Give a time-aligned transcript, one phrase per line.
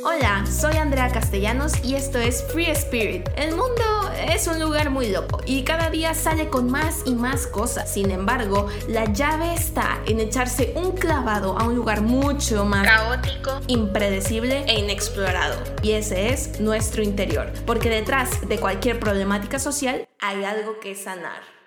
[0.00, 3.28] Hola, soy Andrea Castellanos y esto es Free Spirit.
[3.36, 7.46] El mundo es un lugar muy loco y cada día sale con más y más
[7.46, 7.92] cosas.
[7.92, 13.60] Sin embargo, la llave está en echarse un clavado a un lugar mucho más caótico,
[13.66, 15.62] impredecible e inexplorado.
[15.82, 21.61] Y ese es nuestro interior, porque detrás de cualquier problemática social hay algo que sanar.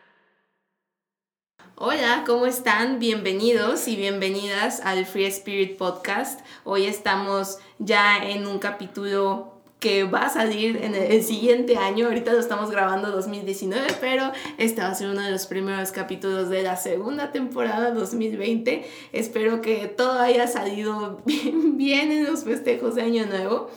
[1.78, 3.00] Hola, ¿cómo están?
[3.00, 6.39] Bienvenidos y bienvenidas al Free Spirit Podcast.
[6.64, 9.52] Hoy estamos ya en un capítulo
[9.82, 12.07] que va a salir en el siguiente año.
[12.07, 16.47] Ahorita lo estamos grabando 2019, pero este va a ser uno de los primeros capítulos
[16.47, 18.89] de la segunda temporada 2020.
[19.11, 23.69] Espero que todo haya salido bien, bien en los festejos de Año Nuevo.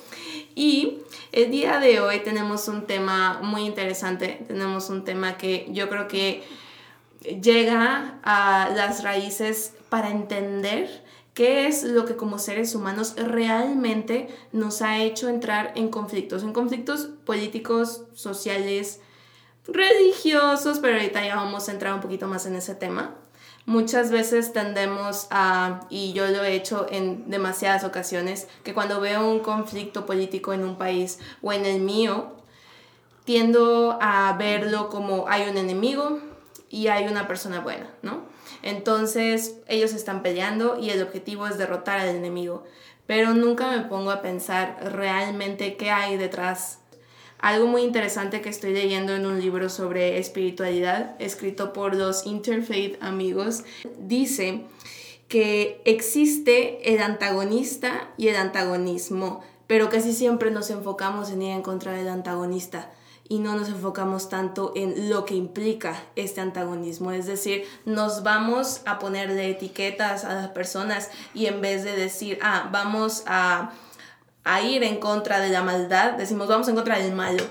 [0.54, 0.98] Y
[1.32, 4.40] el día de hoy tenemos un tema muy interesante.
[4.46, 6.44] Tenemos un tema que yo creo que
[7.20, 11.04] llega a las raíces para entender
[11.34, 16.52] qué es lo que como seres humanos realmente nos ha hecho entrar en conflictos, en
[16.52, 19.00] conflictos políticos, sociales,
[19.68, 23.14] religiosos, pero ahorita ya vamos a entrar un poquito más en ese tema.
[23.66, 29.30] Muchas veces tendemos a, y yo lo he hecho en demasiadas ocasiones, que cuando veo
[29.30, 32.32] un conflicto político en un país o en el mío,
[33.24, 36.18] tiendo a verlo como hay un enemigo,
[36.70, 38.22] y hay una persona buena, ¿no?
[38.62, 42.64] Entonces ellos están peleando y el objetivo es derrotar al enemigo,
[43.06, 46.80] pero nunca me pongo a pensar realmente qué hay detrás.
[47.38, 53.00] Algo muy interesante que estoy leyendo en un libro sobre espiritualidad, escrito por los Interfaith
[53.00, 53.62] amigos,
[53.98, 54.64] dice
[55.28, 61.62] que existe el antagonista y el antagonismo, pero casi siempre nos enfocamos en ir en
[61.62, 62.90] contra del antagonista
[63.28, 67.12] y no nos enfocamos tanto en lo que implica este antagonismo.
[67.12, 72.38] Es decir, nos vamos a ponerle etiquetas a las personas y en vez de decir,
[72.42, 73.72] ah, vamos a,
[74.44, 77.44] a ir en contra de la maldad, decimos, vamos en contra del malo.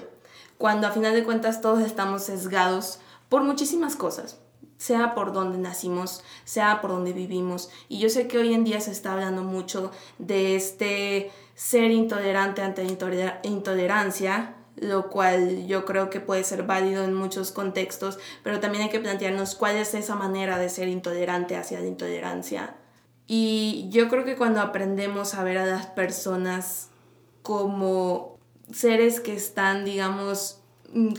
[0.57, 4.39] Cuando a final de cuentas todos estamos sesgados por muchísimas cosas
[4.77, 7.69] sea por donde nacimos, sea por donde vivimos.
[7.89, 12.61] Y yo sé que hoy en día se está hablando mucho de este ser intolerante
[12.61, 18.59] ante la intolerancia, lo cual yo creo que puede ser válido en muchos contextos, pero
[18.59, 22.75] también hay que plantearnos cuál es esa manera de ser intolerante hacia la intolerancia.
[23.25, 26.89] Y yo creo que cuando aprendemos a ver a las personas
[27.41, 28.37] como
[28.71, 30.61] seres que están, digamos,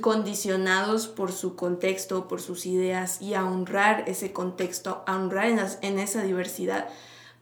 [0.01, 5.61] condicionados por su contexto, por sus ideas y a honrar ese contexto, a honrar en,
[5.83, 6.89] en esa diversidad,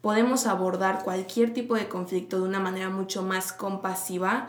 [0.00, 4.48] podemos abordar cualquier tipo de conflicto de una manera mucho más compasiva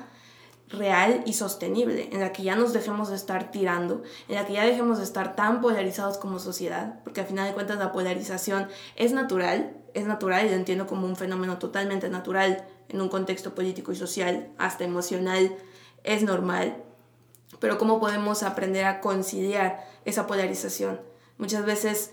[0.69, 4.53] real y sostenible, en la que ya nos dejemos de estar tirando, en la que
[4.53, 8.67] ya dejemos de estar tan polarizados como sociedad, porque al final de cuentas la polarización
[8.95, 13.55] es natural, es natural y lo entiendo como un fenómeno totalmente natural en un contexto
[13.55, 15.55] político y social, hasta emocional,
[16.03, 16.83] es normal,
[17.59, 20.99] pero ¿cómo podemos aprender a conciliar esa polarización?
[21.37, 22.11] Muchas veces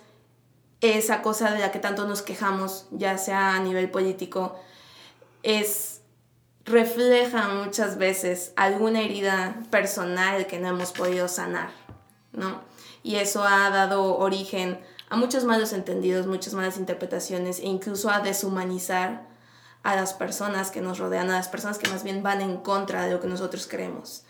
[0.81, 4.55] esa cosa de la que tanto nos quejamos, ya sea a nivel político,
[5.43, 6.03] es
[6.65, 11.71] refleja muchas veces alguna herida personal que no hemos podido sanar,
[12.33, 12.63] ¿no?
[13.03, 14.81] Y eso ha dado origen
[15.11, 19.29] a muchos malos entendidos, muchas malas interpretaciones e incluso a deshumanizar
[19.83, 23.05] a las personas que nos rodean, a las personas que más bien van en contra
[23.05, 24.25] de lo que nosotros creemos.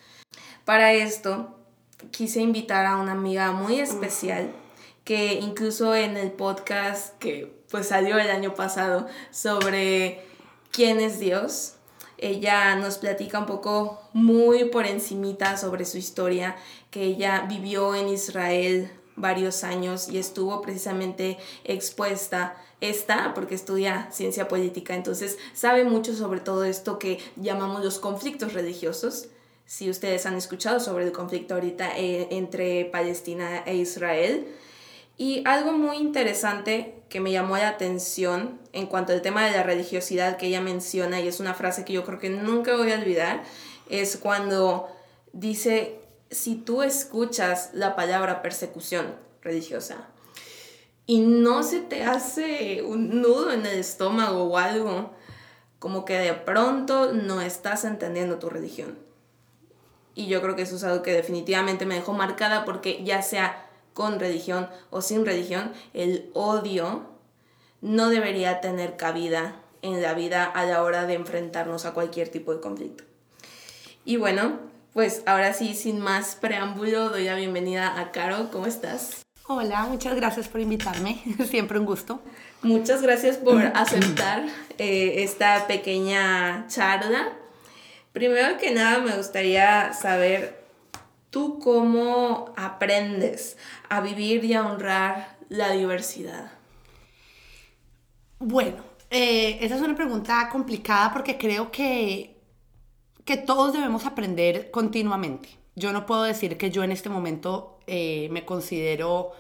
[0.65, 1.57] Para esto,
[2.11, 4.53] quise invitar a una amiga muy especial
[5.05, 10.27] que incluso en el podcast que pues salió el año pasado sobre
[10.73, 11.74] quién es Dios,
[12.19, 16.57] ella nos platica un poco muy por encimita sobre su historia,
[16.91, 24.49] que ella vivió en Israel varios años y estuvo precisamente expuesta esta porque estudia ciencia
[24.49, 29.29] política, entonces sabe mucho sobre todo esto que llamamos los conflictos religiosos.
[29.67, 34.47] Si ustedes han escuchado sobre el conflicto ahorita eh, entre Palestina e Israel,
[35.17, 39.63] y algo muy interesante que me llamó la atención en cuanto al tema de la
[39.63, 42.99] religiosidad que ella menciona, y es una frase que yo creo que nunca voy a
[42.99, 43.45] olvidar,
[43.89, 44.89] es cuando
[45.33, 46.01] dice,
[46.33, 50.09] si tú escuchas la palabra persecución religiosa
[51.07, 55.13] y no se te hace un nudo en el estómago o algo,
[55.79, 58.99] como que de pronto no estás entendiendo tu religión.
[60.17, 63.71] Y yo creo que eso es algo que definitivamente me dejó marcada porque ya sea
[63.95, 67.07] con religión o sin religión, el odio
[67.81, 72.55] no debería tener cabida en la vida a la hora de enfrentarnos a cualquier tipo
[72.55, 73.05] de conflicto.
[74.05, 74.59] Y bueno,
[74.93, 78.51] pues ahora sí, sin más preámbulo, doy la bienvenida a Caro.
[78.51, 79.25] ¿Cómo estás?
[79.47, 81.23] Hola, muchas gracias por invitarme.
[81.51, 82.21] Siempre un gusto.
[82.63, 84.47] Muchas gracias por aceptar
[84.79, 87.35] eh, esta pequeña charla.
[88.15, 90.64] Primero que nada me gustaría saber
[91.35, 93.59] tú cómo aprendes
[93.89, 96.53] a vivir y a honrar la diversidad.
[98.39, 102.41] Bueno, eh, esa es una pregunta complicada porque creo que,
[103.25, 105.49] que todos debemos aprender continuamente.
[105.75, 109.33] Yo no puedo decir que yo en este momento eh, me considero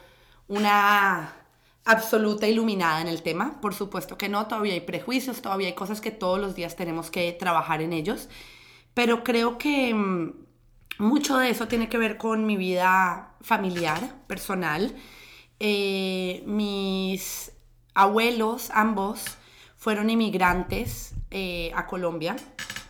[0.49, 1.33] una
[1.85, 3.61] absoluta iluminada en el tema.
[3.61, 7.13] Por supuesto que no, todavía hay prejuicios, todavía hay cosas que todos los días tenemos
[7.13, 8.29] que trabajar en ellos.
[8.95, 10.44] Pero creo que mm,
[10.99, 14.95] mucho de eso tiene que ver con mi vida familiar, personal.
[15.61, 17.53] Eh, mis
[17.95, 19.25] abuelos, ambos,
[19.77, 22.37] fueron inmigrantes eh, a Colombia.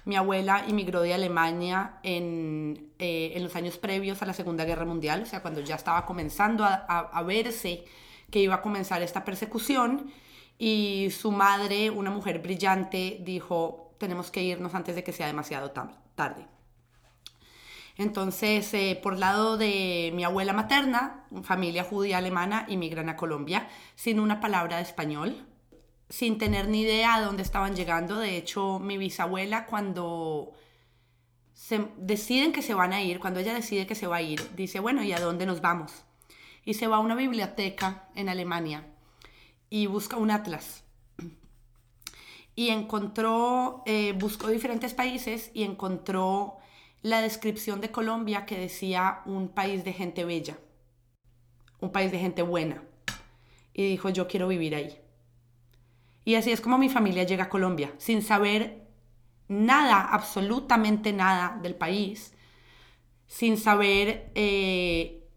[0.04, 4.84] Mi abuela emigró de Alemania en, eh, en, los años previos a la Segunda Guerra
[4.84, 7.84] Mundial, o sea, cuando ya estaba comenzando a, verse
[8.30, 10.12] que iba a comenzar esta persecución.
[10.58, 15.70] Y su madre, una mujer brillante, dijo, tenemos que irnos antes de que sea demasiado
[15.70, 16.53] tarde.
[17.96, 24.18] Entonces, eh, por lado de mi abuela materna, familia judía alemana, inmigran a Colombia sin
[24.18, 25.46] una palabra de español
[26.08, 28.16] sin tener ni idea de dónde estaban llegando.
[28.16, 30.52] De hecho, mi bisabuela cuando
[31.54, 34.54] se deciden que se van a ir, cuando ella decide que se va a ir,
[34.54, 36.04] dice, bueno, ¿y a dónde nos vamos?
[36.64, 38.86] Y se va a una biblioteca en Alemania
[39.70, 40.84] y busca un atlas.
[42.56, 46.58] Y encontró, eh, buscó diferentes países y encontró
[47.04, 50.56] la descripción de Colombia que decía un país de gente bella,
[51.78, 52.82] un país de gente buena.
[53.74, 54.98] Y dijo, yo quiero vivir ahí.
[56.24, 58.86] Y así es como mi familia llega a Colombia, sin saber
[59.48, 62.32] nada, absolutamente nada del país,
[63.26, 65.28] sin saber eh,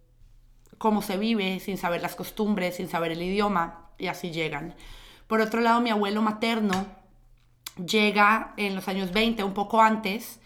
[0.78, 4.74] cómo se vive, sin saber las costumbres, sin saber el idioma, y así llegan.
[5.28, 6.86] Por otro lado, mi abuelo materno
[7.75, 10.40] llega en los años 20, un poco antes,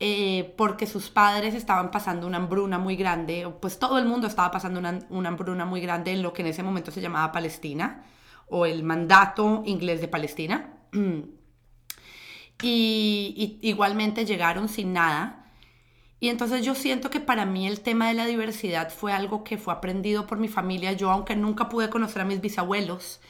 [0.00, 4.50] eh, porque sus padres estaban pasando una hambruna muy grande, pues todo el mundo estaba
[4.50, 8.04] pasando una, una hambruna muy grande en lo que en ese momento se llamaba Palestina
[8.48, 10.74] o el mandato inglés de Palestina.
[12.62, 15.50] Y, igualmente llegaron sin nada.
[16.20, 19.56] Y entonces yo siento que para mí el tema de la diversidad fue algo que
[19.56, 20.92] fue aprendido por mi familia.
[20.92, 23.20] Yo, aunque nunca pude conocer a mis bisabuelos,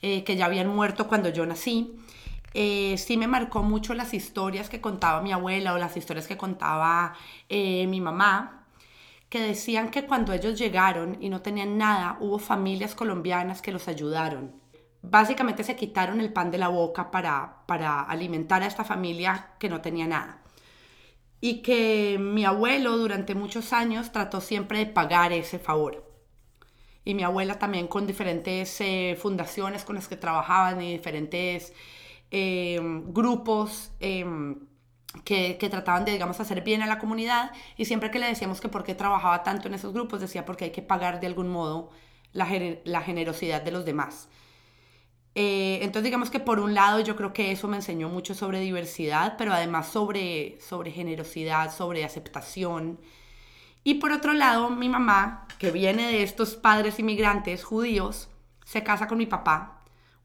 [0.00, 1.98] eh, que ya habían muerto cuando yo nací,
[2.54, 6.36] eh, sí me marcó mucho las historias que contaba mi abuela o las historias que
[6.36, 7.14] contaba
[7.48, 8.58] eh, mi mamá
[9.28, 13.86] que decían que cuando ellos llegaron y no tenían nada, hubo familias colombianas que los
[13.88, 14.54] ayudaron.
[15.02, 19.68] Básicamente se quitaron el pan de la boca para, para alimentar a esta familia que
[19.68, 20.42] no tenía nada.
[21.40, 26.04] Y que mi abuelo durante muchos años trató siempre de pagar ese favor.
[27.04, 31.72] Y mi abuela también con diferentes eh, fundaciones con las que trabajaban y diferentes
[32.30, 33.92] eh, grupos.
[34.00, 34.24] Eh,
[35.24, 38.68] que, trataban de, digamos, hacer bien a la comunidad y siempre que le decíamos que
[38.68, 41.90] por qué trabajaba tanto en esos grupos, decía porque hay que pagar de algún modo
[42.32, 42.46] la,
[42.84, 44.28] la generosidad de los demás.
[45.34, 48.60] Eh, entonces digamos que por un lado yo creo que eso me enseñó mucho sobre
[48.60, 53.00] diversidad, pero además sobre, sobre generosidad, sobre aceptación.
[53.84, 58.28] Y por otro lado, mi mamá, que viene de estos padres inmigrantes judíos,
[58.64, 59.77] se casa con mi papá,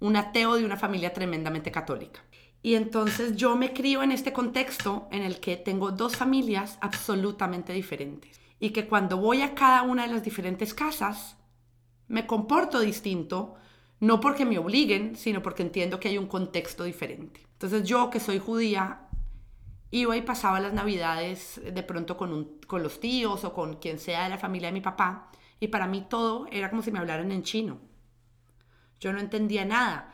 [0.03, 2.19] un ateo de una familia tremendamente católica.
[2.61, 7.71] Y entonces yo me crío en este contexto en el que tengo dos familias absolutamente
[7.71, 8.41] diferentes.
[8.59, 11.37] Y que cuando voy a cada una de las diferentes casas,
[12.09, 13.55] me comporto distinto,
[14.01, 17.39] no porque me obliguen, sino porque entiendo que hay un contexto diferente.
[17.53, 19.07] Entonces yo, que soy judía,
[19.89, 24.25] iba y pasaba las navidades de pronto con, con los tíos o con quien sea
[24.25, 25.31] de la familia de mi papá,
[25.61, 27.92] y para mí todo era como si me hablaran en chino.
[29.03, 30.13] Yo no entendía nada.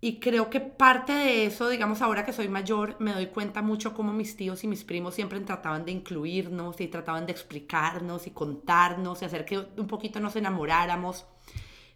[0.00, 3.94] Y creo que parte de eso, digamos, ahora que soy mayor, me doy cuenta mucho
[3.94, 8.30] cómo mis tíos y mis primos siempre trataban de incluirnos y trataban de explicarnos y
[8.30, 11.24] contarnos y hacer que un poquito nos enamoráramos.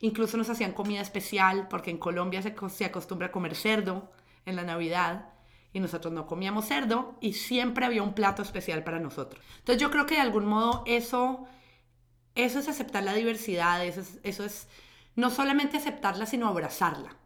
[0.01, 4.11] Incluso nos hacían comida especial, porque en Colombia se, se acostumbra a comer cerdo
[4.47, 5.29] en la Navidad
[5.73, 9.43] y nosotros no comíamos cerdo y siempre había un plato especial para nosotros.
[9.59, 11.47] Entonces yo creo que de algún modo eso,
[12.35, 14.69] eso es aceptar la diversidad, eso es, eso es
[15.17, 17.17] no solamente aceptarla, sino abrazarla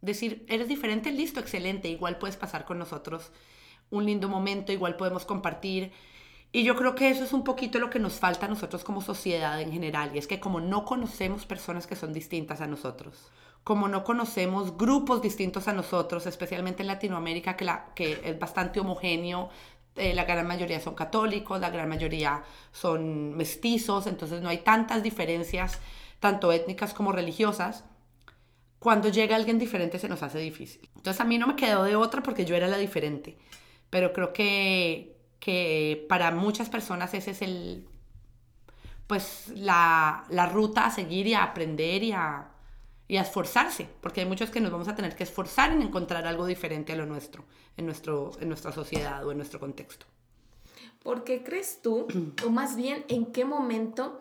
[0.00, 3.32] decir, eres diferente, listo, excelente, igual puedes pasar con nosotros
[3.90, 5.92] un lindo momento, igual podemos compartir.
[6.52, 9.02] Y yo creo que eso es un poquito lo que nos falta a nosotros como
[9.02, 13.30] sociedad en general, y es que como no conocemos personas que son distintas a nosotros,
[13.64, 18.80] como no conocemos grupos distintos a nosotros, especialmente en Latinoamérica, que, la, que es bastante
[18.80, 19.50] homogéneo,
[19.96, 25.02] eh, la gran mayoría son católicos, la gran mayoría son mestizos, entonces no hay tantas
[25.02, 25.80] diferencias,
[26.20, 27.84] tanto étnicas como religiosas.
[28.78, 30.88] Cuando llega alguien diferente se nos hace difícil.
[30.96, 33.38] Entonces a mí no me quedó de otra porque yo era la diferente,
[33.90, 37.86] pero creo que, que para muchas personas ese es el,
[39.06, 42.50] pues la, la ruta a seguir y a aprender y a,
[43.08, 46.46] y esforzarse, porque hay muchos que nos vamos a tener que esforzar en encontrar algo
[46.46, 47.44] diferente a lo nuestro,
[47.76, 50.06] en, nuestro, en nuestra sociedad o en nuestro contexto.
[51.02, 52.08] ¿Por qué crees tú,
[52.44, 54.20] o más bien en qué momento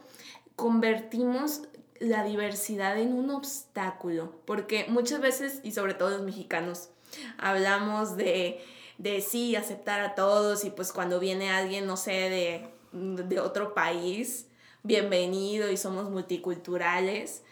[0.55, 1.63] convertimos
[1.99, 4.39] la diversidad en un obstáculo?
[4.45, 6.89] Porque muchas veces, y sobre todo los mexicanos,
[7.37, 8.61] hablamos de,
[8.97, 13.73] de sí, aceptar a todos y pues cuando viene alguien, no sé, de, de otro
[13.73, 14.47] país,
[14.83, 17.43] bienvenido y somos multiculturales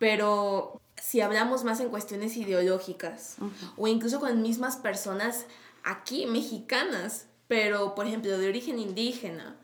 [0.00, 3.36] pero si hablamos más en cuestiones ideológicas
[3.76, 5.44] o incluso con mismas personas
[5.84, 9.59] aquí mexicanas, pero por ejemplo de origen indígena,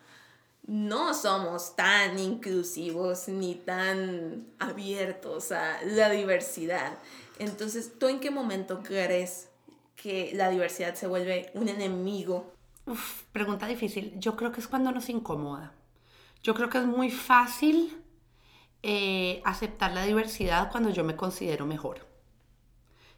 [0.66, 6.98] no somos tan inclusivos ni tan abiertos a la diversidad.
[7.38, 9.48] Entonces, ¿tú en qué momento crees
[9.94, 12.52] que la diversidad se vuelve un enemigo?
[13.32, 14.14] Pregunta difícil.
[14.18, 15.72] Yo creo que es cuando nos incomoda.
[16.42, 17.96] Yo creo que es muy fácil
[18.82, 22.06] eh, aceptar la diversidad cuando yo me considero mejor.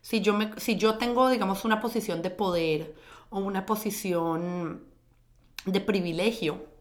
[0.01, 2.95] Si yo, me, si yo tengo, digamos, una posición de poder
[3.31, 4.85] o una posición
[5.67, 6.78] de privilegio,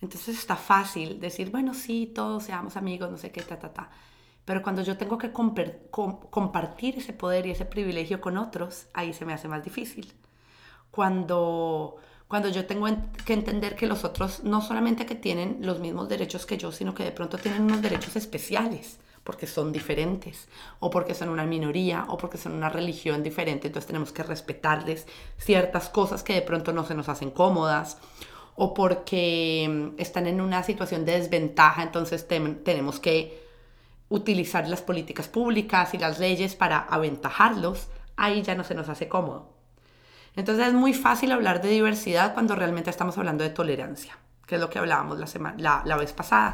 [0.00, 3.90] entonces está fácil decir, bueno, sí, todos seamos amigos, no sé qué, ta, ta, ta.
[4.44, 9.26] Pero cuando yo tengo que compartir ese poder y ese privilegio con otros, ahí se
[9.26, 10.14] me hace más difícil.
[10.90, 11.96] Cuando
[12.28, 12.86] cuando yo tengo
[13.24, 16.94] que entender que los otros no solamente que tienen los mismos derechos que yo, sino
[16.94, 20.48] que de pronto tienen unos derechos especiales porque son diferentes,
[20.80, 25.06] o porque son una minoría, o porque son una religión diferente, entonces tenemos que respetarles
[25.36, 27.98] ciertas cosas que de pronto no se nos hacen cómodas,
[28.58, 33.40] o porque mm, están en una situación de desventaja, entonces tenemos que
[34.08, 39.08] utilizar las políticas públicas y las leyes para aventajarlos, ahí ya no se nos hace
[39.08, 39.54] cómodo.
[40.34, 44.60] Entonces es muy fácil hablar de diversidad cuando realmente estamos hablando de tolerancia, que es
[44.60, 46.50] lo que hablábamos la, semana, la, vez pasada,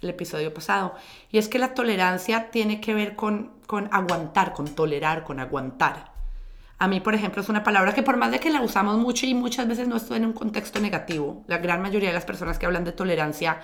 [0.00, 0.94] el episodio pasado.
[1.30, 6.13] Y es que la tolerancia tiene que ver con, con aguantar, con tolerar, con aguantar.
[6.78, 9.26] A mí, por ejemplo, es una palabra que por más de que la usamos mucho
[9.26, 12.58] y muchas veces no estoy en un contexto negativo, la gran mayoría de las personas
[12.58, 13.60] que hablan de tolerancia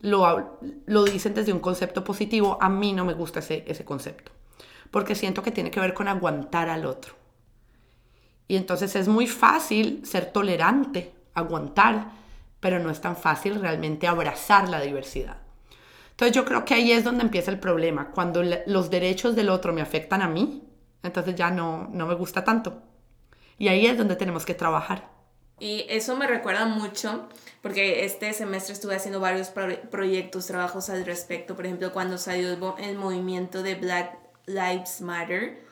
[0.00, 4.32] lo, lo dicen desde un concepto positivo, a mí no me gusta ese, ese concepto,
[4.90, 7.14] porque siento que tiene que ver con aguantar al otro.
[8.48, 12.10] Y entonces es muy fácil ser tolerante, aguantar,
[12.58, 15.36] pero no es tan fácil realmente abrazar la diversidad.
[16.10, 19.72] Entonces yo creo que ahí es donde empieza el problema, cuando los derechos del otro
[19.72, 20.64] me afectan a mí,
[21.02, 22.82] entonces ya no, no me gusta tanto.
[23.58, 25.10] Y ahí es donde tenemos que trabajar.
[25.60, 27.28] Y eso me recuerda mucho,
[27.60, 29.50] porque este semestre estuve haciendo varios
[29.90, 31.54] proyectos, trabajos al respecto.
[31.54, 34.16] Por ejemplo, cuando salió el, movimiento de Black
[34.46, 35.62] Lives Matter,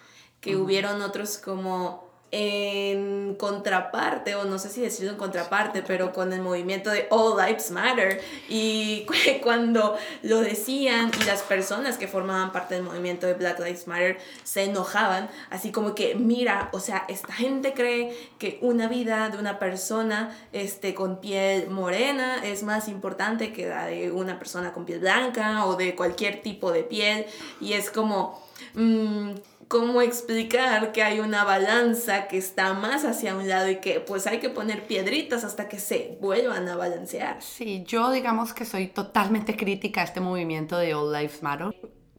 [0.42, 6.32] que hubieron otros como en contraparte, o no sé si decirlo en contraparte, pero con
[6.32, 8.20] el movimiento de All Lives Matter.
[8.48, 9.06] Y
[9.42, 14.18] cuando lo decían y las personas que formaban parte del movimiento de Black Lives Matter
[14.44, 19.38] se enojaban, así como que, mira, o sea, esta gente cree que una vida de
[19.38, 24.84] una persona este, con piel morena es más importante que la de una persona con
[24.84, 27.26] piel blanca o de cualquier tipo de piel.
[27.60, 28.46] Y es como...
[28.74, 29.32] Mm,
[29.68, 34.26] cómo explicar que hay una balanza que está más hacia un lado y que pues
[34.26, 37.40] hay que poner piedritas hasta que se vuelvan a balancear.
[37.42, 41.68] Sí, yo digamos que soy totalmente crítica a este movimiento de All Lives Matter.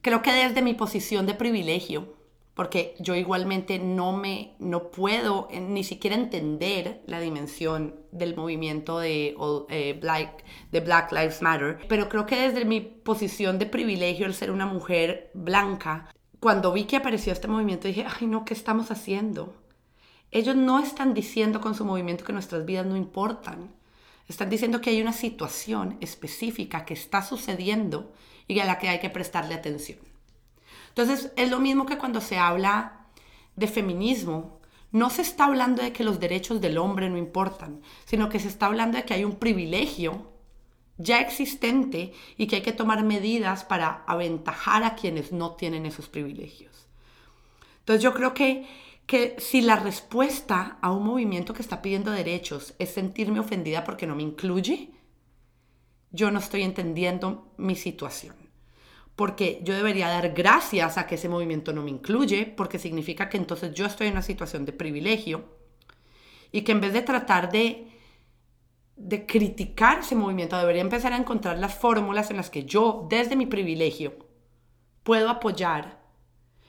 [0.02, 2.16] Creo que desde mi posición de privilegio,
[2.54, 9.36] porque yo igualmente no me no puedo ni siquiera entender la dimensión del movimiento de,
[9.70, 14.34] eh, Black, de Black Lives Matter, pero creo que desde mi posición de privilegio el
[14.34, 18.92] ser una mujer blanca cuando vi que apareció este movimiento dije, ay no, ¿qué estamos
[18.92, 19.56] haciendo?
[20.32, 23.72] Ellos no están diciendo con su movimiento que nuestras vidas no importan.
[24.28, 28.14] Están diciendo que hay una situación específica que está sucediendo
[28.48, 30.00] y a la que hay que prestarle atención.
[30.90, 33.08] Entonces, es lo mismo que cuando se habla
[33.56, 34.60] de feminismo.
[34.92, 38.48] No se está hablando de que los derechos del hombre no importan, sino que se
[38.48, 40.32] está hablando de que hay un privilegio
[41.00, 46.08] ya existente y que hay que tomar medidas para aventajar a quienes no tienen esos
[46.08, 46.88] privilegios.
[47.80, 48.68] Entonces yo creo que,
[49.08, 54.06] que si la respuesta a un movimiento que está pidiendo derechos es sentirme ofendida porque
[54.06, 54.92] no me incluye,
[56.12, 58.36] yo no estoy entendiendo mi situación.
[59.16, 63.38] Porque yo debería dar gracias a que ese movimiento no me incluye, porque significa que
[63.38, 65.46] entonces yo estoy en una situación de privilegio
[66.52, 67.88] y que en vez de tratar de,
[69.00, 73.38] de criticar ese movimiento, debería empezar a encontrar las fórmulas en las que yo, desde
[73.38, 74.14] mi privilegio,
[75.04, 76.00] puedo apoyar.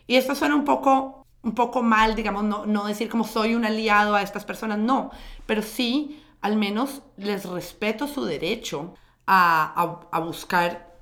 [0.06, 3.64] Y esto suena un poco, un poco mal, digamos, no, no decir como soy un
[3.64, 5.10] aliado a estas personas, no,
[5.44, 8.94] pero sí, al menos les respeto su derecho
[9.26, 10.96] a, a, buscar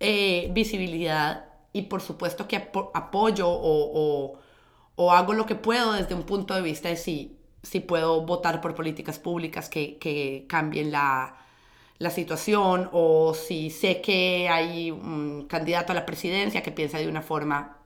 [0.00, 2.56] eh, visibilidad y por supuesto que
[2.94, 4.38] apoyo o, o,
[4.96, 8.60] o, hago lo que puedo desde un punto de vista de si, si puedo votar
[8.60, 11.36] por políticas públicas que, que cambien la,
[11.98, 17.08] la situación o si sé que hay un candidato a la presidencia que piensa de
[17.08, 17.76] una forma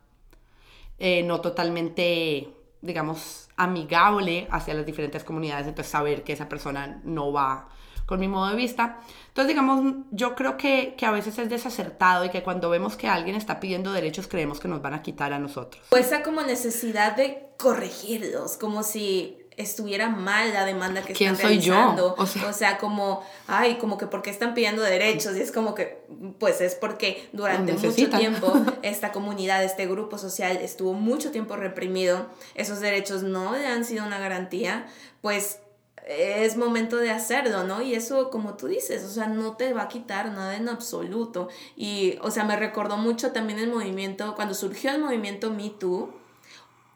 [0.98, 2.48] eh, no totalmente,
[2.80, 7.68] digamos, amigable hacia las diferentes comunidades, entonces saber que esa persona no va
[8.06, 9.00] con mi modo de vista.
[9.28, 13.08] Entonces, digamos, yo creo que, que, a veces es desacertado y que cuando vemos que
[13.08, 15.82] alguien está pidiendo derechos creemos que nos van a quitar a nosotros.
[15.88, 21.48] Pues esa como necesidad de corregirlos, como si estuviera mal la demanda que ¿Quién están
[21.48, 22.16] soy realizando.
[22.16, 22.22] yo?
[22.22, 25.74] O sea, o sea, como, ay, como que porque están pidiendo derechos y es como
[25.74, 26.04] que,
[26.38, 28.52] pues es porque durante mucho tiempo
[28.82, 34.04] esta comunidad, este grupo social estuvo mucho tiempo reprimido, esos derechos no le han sido
[34.04, 34.86] una garantía,
[35.20, 35.58] pues
[36.06, 37.80] es momento de hacerlo, ¿no?
[37.80, 41.48] Y eso, como tú dices, o sea, no te va a quitar nada en absoluto.
[41.76, 46.12] Y, o sea, me recordó mucho también el movimiento, cuando surgió el movimiento Me Too,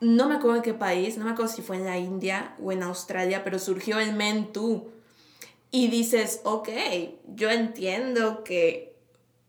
[0.01, 2.73] no me acuerdo en qué país, no me acuerdo si fue en la India o
[2.73, 4.91] en Australia, pero surgió el Men Too.
[5.71, 6.69] Y dices, ok,
[7.35, 8.95] yo entiendo que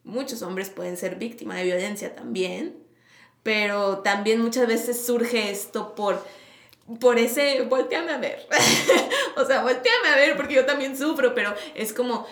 [0.04, 2.77] muchos hombres pueden ser víctimas de violencia también,
[3.44, 6.25] pero también muchas veces surge esto por,
[7.00, 8.48] por ese, volteame a ver.
[9.38, 12.25] o sea, volteame a ver porque yo también sufro, pero es como,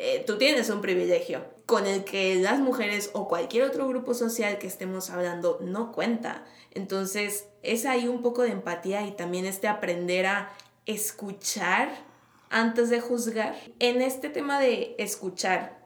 [0.00, 4.58] eh, tú tienes un privilegio con el que las mujeres o cualquier otro grupo social
[4.58, 6.46] que estemos hablando no cuenta.
[6.70, 10.52] Entonces, es ahí un poco de empatía y también este aprender a
[10.86, 11.90] escuchar
[12.48, 13.56] antes de juzgar.
[13.80, 15.76] En este tema de escuchar,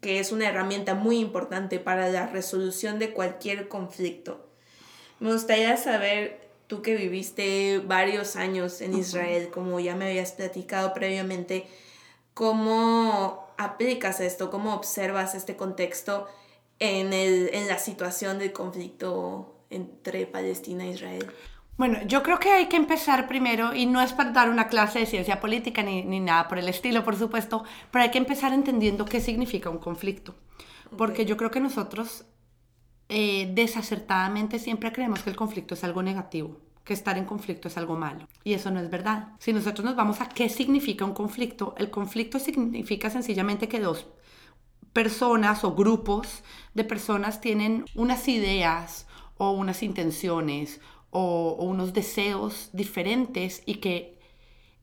[0.00, 4.48] que es una herramienta muy importante para la resolución de cualquier conflicto,
[5.18, 10.94] me gustaría saber, tú que viviste varios años en Israel, como ya me habías platicado
[10.94, 11.66] previamente,
[12.32, 16.26] cómo aplicas esto, cómo observas este contexto
[16.78, 21.30] en, el, en la situación del conflicto entre Palestina e Israel?
[21.76, 24.98] Bueno, yo creo que hay que empezar primero, y no es para dar una clase
[24.98, 28.52] de ciencia política ni, ni nada por el estilo, por supuesto, pero hay que empezar
[28.52, 30.34] entendiendo qué significa un conflicto.
[30.96, 32.24] Porque yo creo que nosotros
[33.08, 36.58] eh, desacertadamente siempre creemos que el conflicto es algo negativo,
[36.90, 38.26] que estar en conflicto es algo malo.
[38.42, 39.28] Y eso no es verdad.
[39.38, 44.08] Si nosotros nos vamos a qué significa un conflicto, el conflicto significa sencillamente que dos
[44.92, 46.42] personas o grupos
[46.74, 49.06] de personas tienen unas ideas,
[49.40, 54.18] o unas intenciones o, unos deseos diferentes y que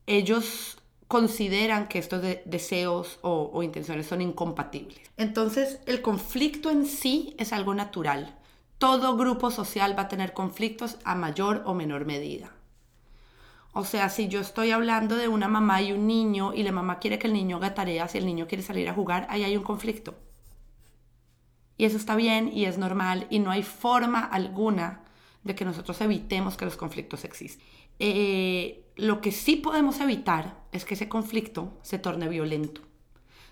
[0.07, 4.99] ellos consideran que estos deseos o, o, intenciones son incompatibles.
[5.15, 8.36] Entonces, el conflicto en sí es algo natural.
[8.77, 12.51] Todo grupo social va a tener conflictos a mayor o menor medida.
[13.73, 16.99] O sea, si yo estoy hablando de una mamá y un niño y la mamá
[16.99, 19.57] quiere que el niño haga tareas y el niño quiere salir a jugar, ahí hay
[19.57, 20.15] un conflicto.
[21.77, 25.03] Y eso está bien y es normal y no hay forma alguna
[25.43, 27.65] de que nosotros evitemos que los conflictos existan.
[27.99, 32.81] Eh, lo que sí podemos evitar es que ese conflicto se torne violento.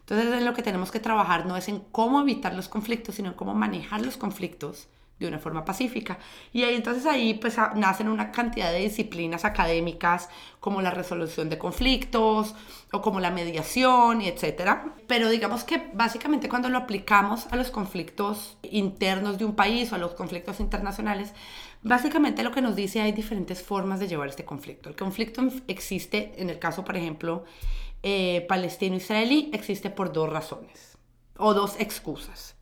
[0.01, 3.35] Entonces lo que tenemos que trabajar no es en cómo evitar los conflictos, sino en
[3.35, 4.87] cómo manejar los conflictos
[5.19, 6.17] de una forma pacífica.
[6.51, 11.57] Y ahí entonces ahí pues nacen una cantidad de disciplinas académicas como la resolución de
[11.57, 12.53] conflictos
[12.91, 14.93] o como la mediación y etcétera.
[15.07, 19.95] Pero digamos que básicamente cuando lo aplicamos a los conflictos internos de un país o
[19.95, 21.33] a los conflictos internacionales,
[21.81, 24.89] básicamente lo que nos dice hay diferentes formas de llevar este conflicto.
[24.89, 27.45] El conflicto existe en el caso, por ejemplo,
[28.03, 30.97] eh, palestino-israelí, existe por dos razones
[31.37, 32.54] o dos excusas.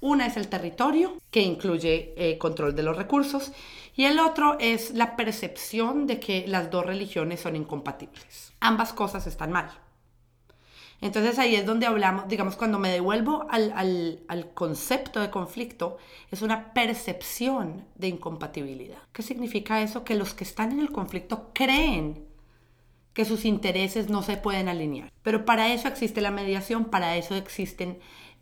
[0.00, 3.52] Una es el territorio, que incluye eh, control de los recursos,
[3.94, 8.52] y el otro es la percepción de que las dos religiones son incompatibles.
[8.60, 9.70] Ambas cosas están mal.
[11.00, 13.72] Entonces ahí es donde hablamos, digamos, cuando me devuelvo al,
[14.28, 15.98] al, concepto de conflicto,
[16.30, 18.98] es una percepción de incompatibilidad.
[19.12, 20.04] ¿Qué significa eso?
[20.04, 22.24] Que los que están en el conflicto creen
[23.12, 25.10] que sus intereses no se pueden alinear.
[25.22, 27.98] Pero para eso existe la mediación, para eso existen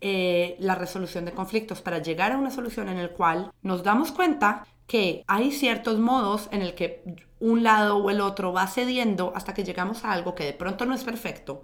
[0.07, 4.11] eh, la resolución de conflictos, para llegar a una solución en el cual nos damos
[4.11, 7.01] cuenta que hay ciertos modos en el que
[7.39, 10.85] un lado o el otro va cediendo hasta que llegamos a algo que de pronto
[10.85, 11.63] no es perfecto,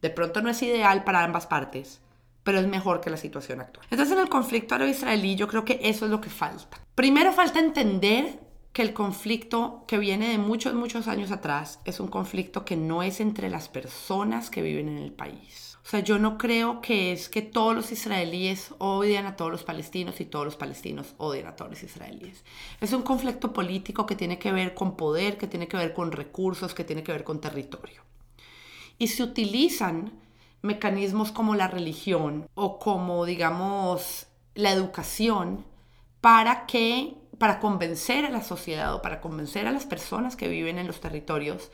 [0.00, 2.00] de pronto no es ideal para ambas partes,
[2.44, 3.84] pero es mejor que la situación actual.
[3.90, 6.78] Entonces en el conflicto árabe-israelí yo creo que eso es lo que falta.
[6.94, 8.38] Primero falta entender
[8.72, 13.02] que el conflicto que viene de muchos, muchos años atrás es un conflicto que no
[13.02, 15.73] es entre las personas que viven en el país.
[15.84, 19.64] O sea, yo no creo que es que todos los israelíes odian a todos los
[19.64, 22.42] palestinos y todos los palestinos odian a todos los israelíes.
[22.80, 26.10] Es un conflicto político que tiene que ver con poder, que tiene que ver con
[26.10, 28.00] recursos, que tiene que ver con territorio.
[28.98, 30.12] Y se utilizan
[30.62, 35.66] mecanismos como la religión o como, digamos, la educación
[36.22, 40.78] para que para convencer a la sociedad o para convencer a las personas que viven
[40.78, 41.70] en los territorios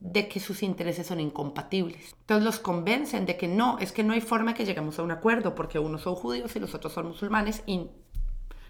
[0.00, 2.14] de que sus intereses son incompatibles.
[2.20, 5.10] Entonces los convencen de que no, es que no hay forma que lleguemos a un
[5.10, 7.88] acuerdo porque unos son judíos y los otros son musulmanes y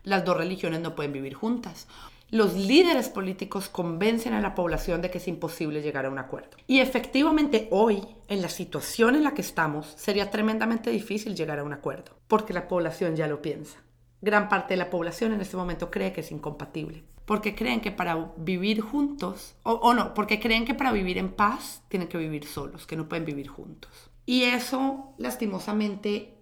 [0.04, 1.86] las dos religiones no pueden vivir juntas.
[2.30, 6.56] Los líderes políticos convencen a la población de que es imposible llegar a un acuerdo.
[6.66, 11.64] Y efectivamente hoy, en la situación en la que estamos, sería tremendamente difícil llegar a
[11.64, 13.78] un acuerdo, porque la población ya lo piensa
[14.20, 17.04] gran parte de la población en este momento cree que es incompatible.
[17.28, 21.82] Porque creen que para vivir juntos, o, no, porque creen que para vivir en paz
[21.88, 24.10] tienen que vivir solos, que no pueden vivir juntos.
[24.24, 26.38] Y eso, lastimosamente,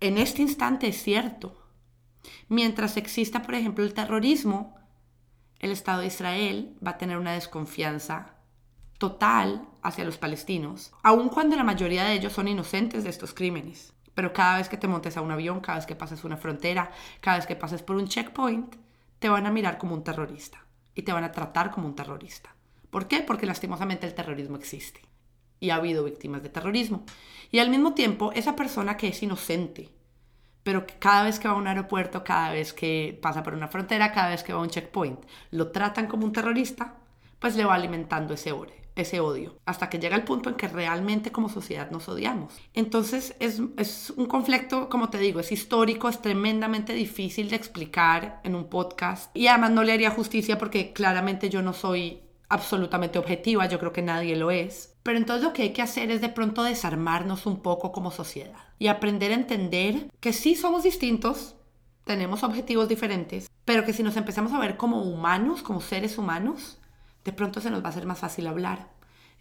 [0.00, 1.64] en este instante es cierto.
[2.48, 4.76] Mientras exista, por ejemplo, el terrorismo,
[5.60, 8.34] el Estado de Israel va a tener una desconfianza
[8.98, 13.92] total hacia los palestinos, aun cuando la mayoría de ellos son inocentes de estos crímenes.
[14.16, 16.90] Pero cada vez que te montes a un avión, cada vez que pases una frontera,
[17.20, 18.82] cada vez que pases por un checkpoint,
[19.24, 22.54] te van a mirar como un terrorista y te van a tratar como un terrorista.
[22.90, 23.22] ¿Por qué?
[23.22, 25.00] Porque lastimosamente el terrorismo existe
[25.60, 27.04] y ha habido víctimas de terrorismo.
[27.50, 29.88] Y al mismo tiempo, esa persona que es inocente,
[30.62, 33.68] pero que cada vez que va a un aeropuerto, cada vez que pasa por una
[33.68, 36.96] frontera, cada vez que va a un checkpoint, lo tratan como un terrorista,
[37.38, 40.68] pues le va alimentando ese odio ese odio, hasta que llega el punto en que
[40.68, 42.54] realmente como sociedad nos odiamos.
[42.74, 48.40] Entonces es, es, un conflicto, como te digo, es histórico, es tremendamente difícil de explicar
[48.44, 53.18] en un podcast y además no le haría justicia porque claramente yo no soy absolutamente
[53.18, 54.94] objetiva, yo creo que nadie lo es.
[55.02, 58.58] Pero entonces lo que hay que hacer es de pronto desarmarnos un poco como sociedad
[58.78, 61.56] y aprender a entender que sí somos distintos,
[62.04, 66.78] tenemos objetivos diferentes, pero que si nos empezamos a ver como humanos, como seres humanos,
[67.24, 68.88] de pronto se nos va a hacer más fácil hablar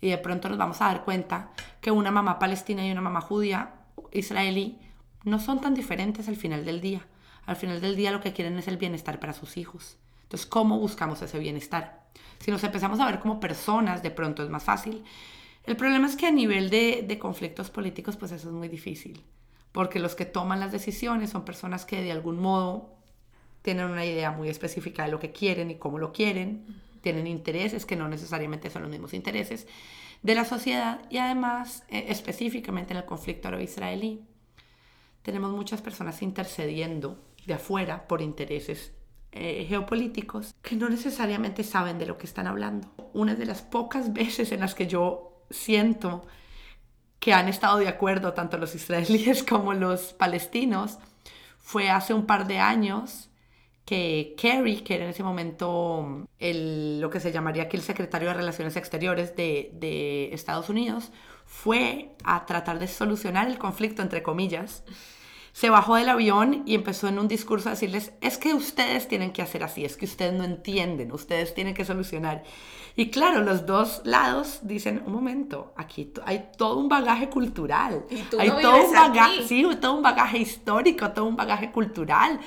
[0.04, 3.22] y de pronto nos vamos a dar cuenta que una mamá palestina y una mamá
[3.22, 3.76] judía
[4.12, 4.78] israelí
[5.24, 7.06] no son tan diferentes al final del día.
[7.46, 9.96] Al final del día lo que quieren es el bienestar para sus hijos.
[10.24, 12.04] Entonces, ¿cómo buscamos ese bienestar?
[12.40, 15.06] Si nos empezamos a ver como personas, de pronto es más fácil.
[15.64, 19.24] El problema es que a nivel de, de conflictos políticos, pues eso es muy difícil,
[19.72, 22.94] porque los que toman las decisiones son personas que de algún modo
[23.62, 26.66] tienen una idea muy específica de lo que quieren y cómo lo quieren
[27.04, 29.68] tienen intereses que no necesariamente son los mismos intereses
[30.24, 34.26] de la sociedad y además eh, específicamente en el conflicto árabe-israelí
[35.22, 38.94] tenemos muchas personas intercediendo de afuera por intereses
[39.32, 42.94] eh, geopolíticos que no necesariamente saben de lo que están hablando.
[43.14, 46.26] Una de las pocas veces en las que yo siento
[47.20, 51.00] que han estado de acuerdo tanto los israelíes como los palestinos
[51.58, 53.30] fue hace un par de años
[53.86, 58.30] que Kerry, que era en ese momento el, lo que se llamaría aquí el secretario
[58.30, 61.12] de Relaciones Exteriores de, de Estados Unidos,
[61.46, 64.84] fue a tratar de solucionar el conflicto, entre comillas.
[65.52, 69.32] Se bajó del avión y empezó en un discurso a decirles, es que ustedes tienen
[69.32, 72.44] que hacer así, es que ustedes no entienden, ustedes tienen que solucionar.
[72.96, 78.06] Y claro, los dos lados dicen, un momento, aquí hay todo un bagaje cultural.
[78.40, 82.40] hay todo un bagaje, sí, todo un bagaje histórico, todo un bagaje cultural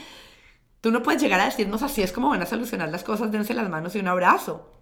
[0.80, 3.54] Tú no puedes llegar a decirnos así es como van a solucionar las cosas, dense
[3.54, 4.72] las manos y un abrazo.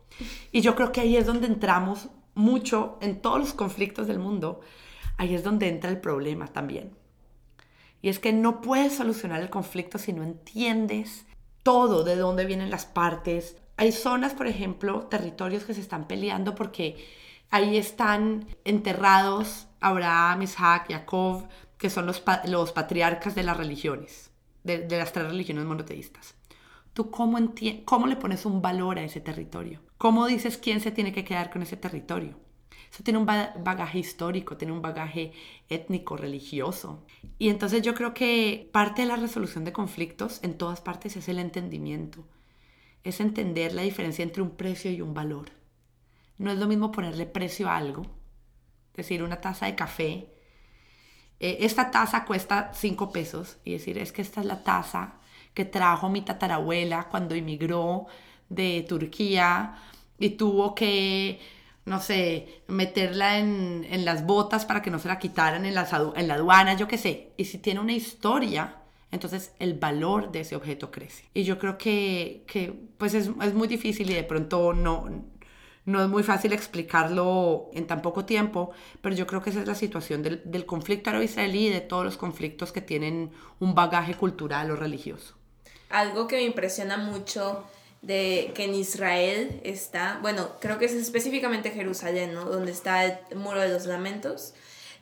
[0.52, 4.60] Y yo creo que ahí es donde entramos mucho en todos los conflictos del mundo.
[5.16, 6.96] Ahí es donde entra el problema también.
[8.02, 11.24] Y es que no puedes solucionar el conflicto si no entiendes
[11.62, 13.56] todo, de dónde vienen las partes.
[13.76, 17.02] Hay zonas, por ejemplo, territorios que se están peleando porque
[17.50, 24.33] ahí están enterrados Abraham, Isaac, Jacob, que son los, los patriarcas de las religiones
[24.64, 26.34] de, las tres religiones monoteístas.
[26.92, 27.38] ¿Tú cómo,
[27.84, 29.80] cómo le pones un valor a ese territorio?
[29.98, 32.36] ¿Cómo dices quién se tiene que quedar con ese territorio?
[32.90, 35.32] Eso tiene un bagaje histórico, tiene un bagaje
[35.68, 37.04] étnico, religioso.
[37.38, 41.28] Y entonces yo creo que parte de la resolución de conflictos en todas partes es
[41.28, 42.24] el entendimiento.
[43.02, 45.50] Es entender la diferencia entre un precio y un valor.
[46.38, 48.06] No es lo mismo ponerle precio a algo.
[48.94, 50.33] Decir, una taza de café
[51.40, 55.14] eh, esta taza cuesta 5 pesos y decir, es que esta es la taza
[55.52, 58.06] que trajo mi tatarabuela cuando emigró
[58.48, 59.76] de Turquía
[60.18, 61.40] y tuvo que,
[61.84, 66.12] no sé, meterla en, en las botas para que no se la quitaran en la,
[66.16, 67.32] en la aduana, yo qué sé.
[67.36, 68.76] Y si tiene una historia,
[69.14, 71.24] entonces el valor de ese objeto crece.
[71.34, 75.08] Y yo creo que, que pues es, es, muy difícil y de pronto no,
[75.86, 78.70] no es muy fácil explicarlo en tan poco tiempo,
[79.02, 82.04] pero yo creo que esa es la situación del, del conflicto árabe-israelí y de todos
[82.04, 85.34] los conflictos que tienen un bagaje cultural o religioso.
[85.90, 87.64] Algo que me impresiona mucho
[88.04, 92.44] de que en Israel está, bueno, creo que es específicamente Jerusalén, ¿no?
[92.44, 94.54] Donde está el Muro de los Lamentos.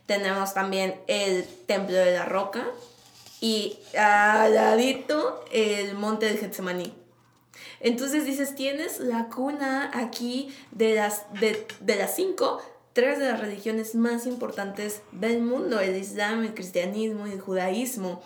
[0.07, 2.65] Tenemos también el Templo de la Roca
[3.41, 7.02] y al ladito el Monte del Getsemaní.
[7.83, 13.41] Entonces dices, tienes la cuna aquí de las, de, de las cinco, tres de las
[13.41, 18.23] religiones más importantes del mundo, el Islam, el cristianismo y el judaísmo.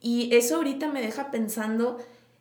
[0.00, 1.98] Y eso ahorita me deja pensando,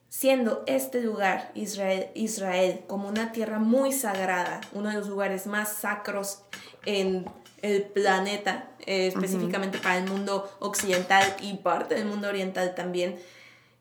[0.08, 5.74] siendo este lugar, Israel, Israel, como una tierra muy sagrada, uno de los lugares más
[5.74, 6.44] sacros
[6.86, 7.26] en
[7.62, 13.18] el planeta, eh, específicamente para el mundo occidental y parte del mundo oriental también,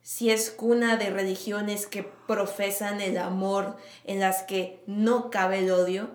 [0.02, 5.70] si es cuna de religiones que profesan el amor, en las que no cabe el
[5.70, 6.10] odio,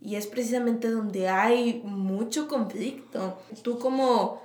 [0.00, 3.38] y es precisamente donde hay mucho conflicto.
[3.62, 4.42] Tú como,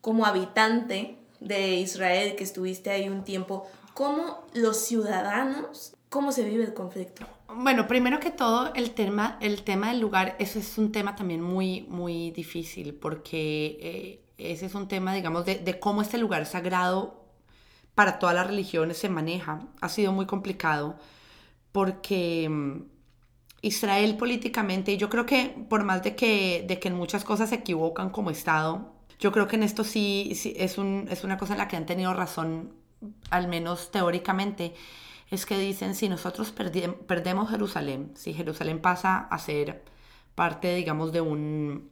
[0.00, 6.64] como habitante de Israel, que estuviste ahí un tiempo, ¿cómo los ciudadanos, cómo se vive
[6.64, 7.26] el conflicto?
[7.54, 11.42] Bueno, primero que todo, el tema, el tema del lugar, eso es un tema también
[11.42, 16.46] muy, muy difícil, porque eh, ese es un tema, digamos, de, de cómo este lugar
[16.46, 17.23] sagrado
[17.94, 19.60] para todas las religiones se maneja.
[19.80, 20.96] Ha sido muy complicado
[21.72, 22.82] porque mm,
[23.62, 27.48] Israel políticamente, y yo creo que por más de que, de que en muchas cosas
[27.50, 31.54] se equivocan como Estado, yo creo que en esto sí, es, un, es una cosa
[31.54, 32.74] en la que han tenido razón,
[33.30, 34.74] al menos teóricamente,
[35.30, 39.82] es que dicen si nosotros perdemos Jerusalén, si Jerusalén pasa a ser
[40.34, 41.90] parte, digamos, de un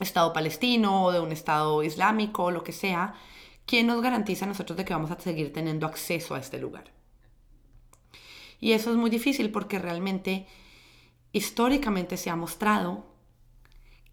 [0.00, 3.14] Estado palestino o de un Estado islámico lo que sea,
[3.66, 6.92] ¿quién nos garantiza a nosotros de que vamos a seguir teniendo acceso a este lugar?
[8.60, 10.46] Y eso es muy difícil porque realmente
[11.32, 13.04] históricamente se ha mostrado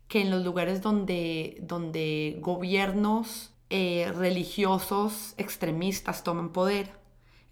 [0.08, 6.90] que en los lugares donde, donde gobiernos eh, religiosos extremistas toman poder,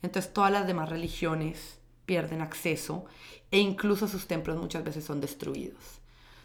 [0.01, 3.05] entonces todas las demás religiones pierden acceso
[3.51, 6.01] e incluso sus templos muchas veces son destruidos.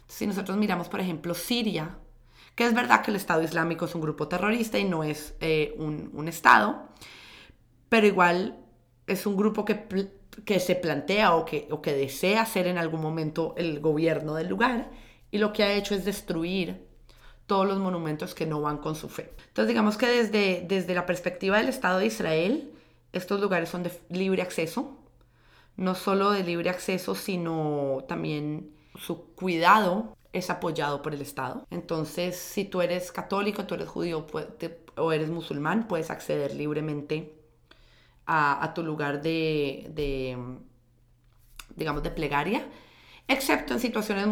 [0.07, 1.97] si nosotros miramos, por ejemplo, Siria,
[2.55, 5.75] que es verdad que el Estado Islámico es un grupo terrorista y no es eh,
[5.77, 6.89] un, Estado,
[7.89, 8.59] pero igual
[9.07, 9.87] es un grupo que,
[10.45, 14.47] que se plantea o que, o que desea ser en algún momento el gobierno del
[14.47, 14.89] lugar
[15.31, 16.87] y lo que ha hecho es destruir
[17.47, 19.33] todos los monumentos que no van con su fe.
[19.47, 22.71] Entonces digamos que desde, desde la perspectiva del Estado de Israel,
[23.11, 24.97] estos lugares son de libre acceso,
[25.75, 31.65] no solo de libre acceso, sino también su cuidado es apoyado por el Estado.
[31.69, 34.25] Entonces, si tú eres católico, tú eres judío
[34.97, 37.35] o eres musulmán, puedes acceder libremente
[38.25, 39.91] a, tu lugar de,
[41.75, 42.65] digamos, de plegaria,
[43.27, 44.27] excepto en situaciones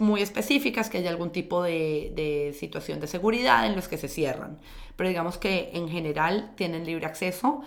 [0.00, 4.08] muy específicas, que haya algún tipo de, de situación de seguridad en los que se
[4.08, 4.58] cierran.
[4.96, 7.62] Pero digamos que en general tienen libre acceso.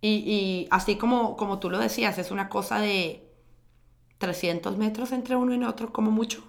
[0.00, 3.28] Y, y así como, como tú lo decías, es una cosa de
[4.18, 6.44] 300 metros entre uno y otro, como mucho.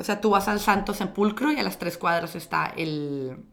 [0.00, 3.44] O sea, tú vas al Santo Sepulcro y a las tres cuadras está el,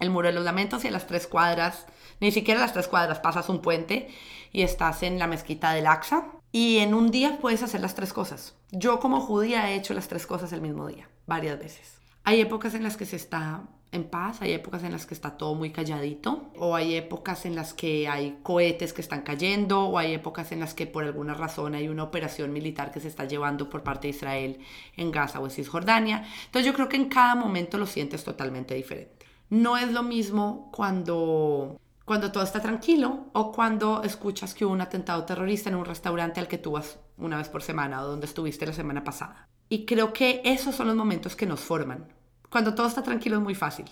[0.00, 1.86] el Muro de los Lamentos y a las tres cuadras,
[2.20, 4.08] ni siquiera a las tres cuadras, pasas un puente
[4.52, 6.26] y estás en la mezquita del Aqsa.
[6.52, 8.56] Y en un día puedes hacer las tres cosas.
[8.72, 12.00] Yo como judía he hecho las tres cosas el mismo día, varias veces.
[12.24, 15.36] Hay épocas en las que se está en paz, hay épocas en las que está
[15.36, 19.98] todo muy calladito, o hay épocas en las que hay cohetes que están cayendo, o
[19.98, 23.24] hay épocas en las que por alguna razón hay una operación militar que se está
[23.24, 24.58] llevando por parte de Israel
[24.96, 26.24] en Gaza o en Cisjordania.
[26.46, 29.26] Entonces yo creo que en cada momento lo sientes totalmente diferente.
[29.48, 34.80] No es lo mismo cuando cuando todo está tranquilo o cuando escuchas que hubo un
[34.80, 38.26] atentado terrorista en un restaurante al que tú vas una vez por semana o donde
[38.26, 39.48] estuviste la semana pasada.
[39.68, 42.08] Y creo que esos son los momentos que nos forman,
[42.50, 43.86] cuando todo está tranquilo es muy fácil.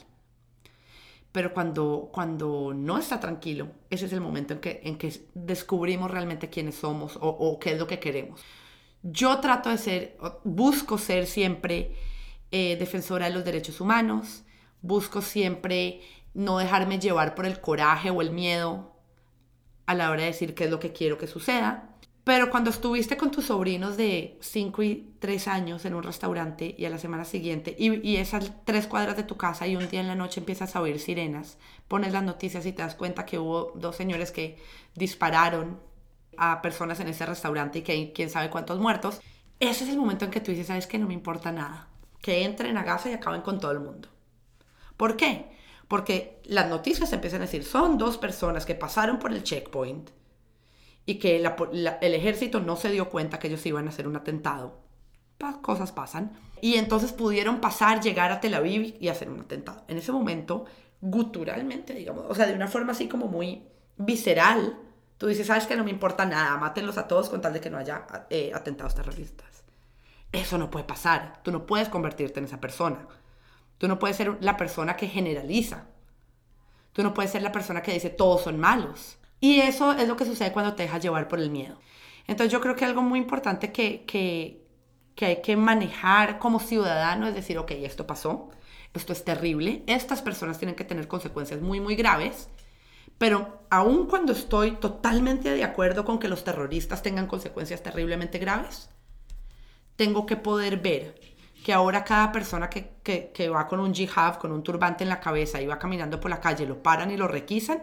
[1.32, 6.10] Pero cuando, cuando no está tranquilo, ese es el momento en que, en que descubrimos
[6.10, 8.40] realmente quiénes somos o, qué es lo que queremos.
[9.02, 11.94] Yo trato de ser, busco ser siempre
[12.50, 14.42] eh, defensora de los derechos humanos,
[14.80, 16.00] busco siempre
[16.34, 18.92] no dejarme llevar por el coraje o el miedo
[19.86, 21.97] a la hora de decir qué es lo que quiero que suceda.
[22.28, 26.84] Pero cuando estuviste con tus sobrinos de 5 y 3 años en un restaurante y
[26.84, 30.08] a la semana siguiente, y, esas tres cuadras de tu casa y un día en
[30.08, 31.56] la noche empiezas a oír sirenas,
[31.88, 34.58] pones las noticias y te das cuenta que hubo dos señores que
[34.94, 35.80] dispararon
[36.36, 39.22] a personas en ese restaurante y que hay quién sabe cuántos muertos,
[39.58, 41.88] ese es el momento en que tú dices, sabes que no me importa nada,
[42.20, 44.10] que entren a Gaza y acaben con todo el mundo.
[44.98, 45.46] ¿Por qué?
[45.88, 50.10] Porque las noticias empiezan a decir, son dos personas que pasaron por el checkpoint
[51.08, 54.78] y que el ejército no se dio cuenta que ellos iban a hacer un atentado.
[55.62, 56.38] cosas pasan.
[56.60, 59.84] Y entonces pudieron pasar, llegar a Tel Aviv y hacer un atentado.
[59.88, 60.66] En ese momento,
[61.00, 63.62] guturalmente, digamos, o sea, de una forma así como muy
[63.96, 64.78] visceral,
[65.16, 67.70] tú dices, sabes que no me importa nada, mátenlos a todos con tal de que
[67.70, 69.64] no haya eh, atentados terroristas.
[70.30, 71.40] Eso no puede pasar.
[71.42, 73.08] Tú no puedes convertirte en esa persona.
[73.78, 75.86] Tú no puedes ser la persona que generaliza.
[76.92, 79.17] Tú no puedes ser la persona que dice todos son malos.
[79.40, 81.78] Y eso es lo que sucede cuando te dejas llevar por el miedo.
[82.26, 84.66] Entonces yo creo que algo muy importante que, que,
[85.14, 88.50] que hay que manejar como ciudadano es decir, ok, esto pasó,
[88.94, 92.48] esto es terrible, estas personas tienen que tener consecuencias muy, muy graves,
[93.16, 98.90] pero aun cuando estoy totalmente de acuerdo con que los terroristas tengan consecuencias terriblemente graves,
[99.96, 101.20] tengo que poder ver
[101.64, 105.20] que ahora cada persona que, que, va con un jihad, con un turbante en la
[105.20, 107.82] cabeza y va caminando por la calle, lo paran y lo requisan,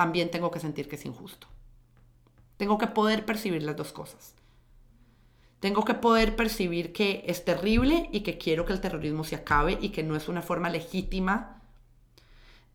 [0.00, 1.46] también tengo que sentir que es injusto.
[2.56, 4.34] Tengo que poder percibir las dos cosas.
[5.60, 9.76] Tengo que poder percibir que es terrible y que quiero que el terrorismo se acabe
[9.78, 11.60] y que no es una forma legítima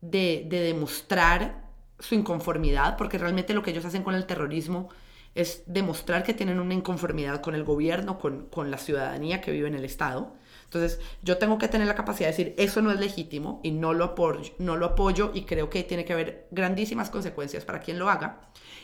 [0.00, 1.64] de, de demostrar
[1.98, 4.88] su inconformidad, porque realmente lo que ellos hacen con el terrorismo
[5.34, 9.66] es demostrar que tienen una inconformidad con el gobierno, con, con, la ciudadanía que vive
[9.66, 10.32] en el Estado.
[10.66, 13.94] Entonces, yo tengo que tener la capacidad de decir, eso no es legítimo y no
[13.94, 17.98] lo, apoyo, no lo apoyo y creo que tiene que haber grandísimas consecuencias para quien
[17.98, 18.40] lo haga.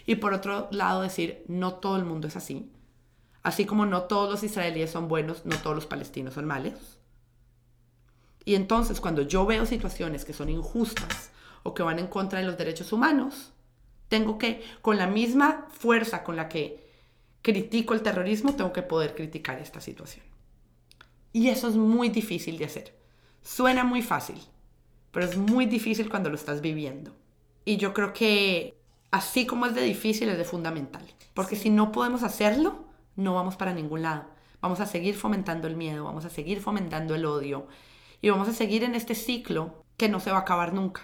[0.06, 2.70] Y por otro lado, decir, no todo el mundo es así.
[3.42, 6.98] Así como no todos los israelíes son buenos, no todos los palestinos son malos.
[8.44, 11.30] Y entonces, cuando yo veo situaciones que son injustas
[11.64, 13.52] o que van en contra de los derechos humanos,
[14.08, 16.88] tengo que, con la misma fuerza con la que
[17.40, 20.31] critico el terrorismo, tengo que poder criticar esta situación.
[21.32, 22.96] Y eso es muy difícil de hacer.
[23.42, 24.40] Suena muy fácil,
[25.10, 27.14] pero es muy difícil cuando lo estás viviendo.
[27.64, 28.76] Y yo creo que
[29.10, 31.04] así como es de difícil, es de fundamental.
[31.34, 32.84] Porque si no podemos hacerlo,
[33.16, 34.26] no vamos para ningún lado.
[34.60, 37.66] Vamos a seguir fomentando el miedo, vamos a seguir fomentando el odio
[38.20, 41.02] y vamos a seguir en este ciclo que no se va a acabar nunca.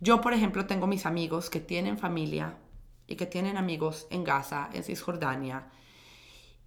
[0.00, 2.58] Yo, por ejemplo, tengo mis amigos que tienen familia
[3.06, 5.70] y que tienen amigos en Gaza, en Cisjordania.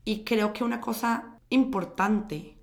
[0.04, 2.55] Y creo que una cosa importante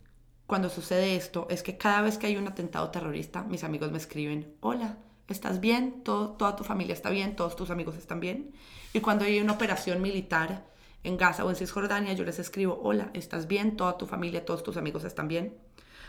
[0.46, 3.98] cuando sucede esto es que cada vez que hay un atentado terrorista, mis amigos me
[3.98, 6.02] escriben, hola, ¿estás bien?
[6.02, 8.52] ¿Todo, toda tu familia está bien, todos tus amigos están bien.
[8.92, 10.66] Y cuando hay una operación militar
[11.04, 13.76] en Gaza o en Cisjordania, yo les escribo, hola, ¿estás bien?
[13.76, 15.56] Toda tu familia, todos tus amigos están bien.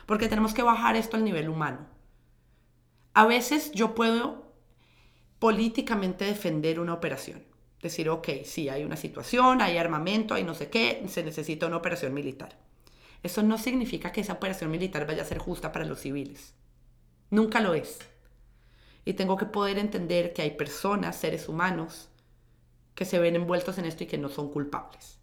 [0.06, 1.88] Porque tenemos que bajar esto al nivel humano.
[3.14, 4.52] A veces yo puedo
[5.40, 7.44] políticamente defender una operación.
[7.82, 11.78] Decir, ok, sí, hay una situación, hay armamento, hay no sé qué, se necesita una
[11.78, 12.58] operación militar.
[13.24, 16.54] Eso no significa que esa operación militar vaya a ser justa para los civiles.
[17.30, 18.00] Nunca lo es.
[19.06, 22.10] Y tengo que poder entender que hay personas, seres humanos,
[22.96, 25.18] que se ven envueltos en esto y que no son culpables.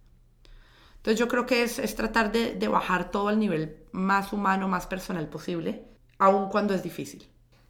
[0.96, 4.68] Entonces yo creo que es, es tratar de, de bajar todo al nivel más humano,
[4.68, 5.84] más personal posible,
[6.18, 7.26] aun cuando es difícil.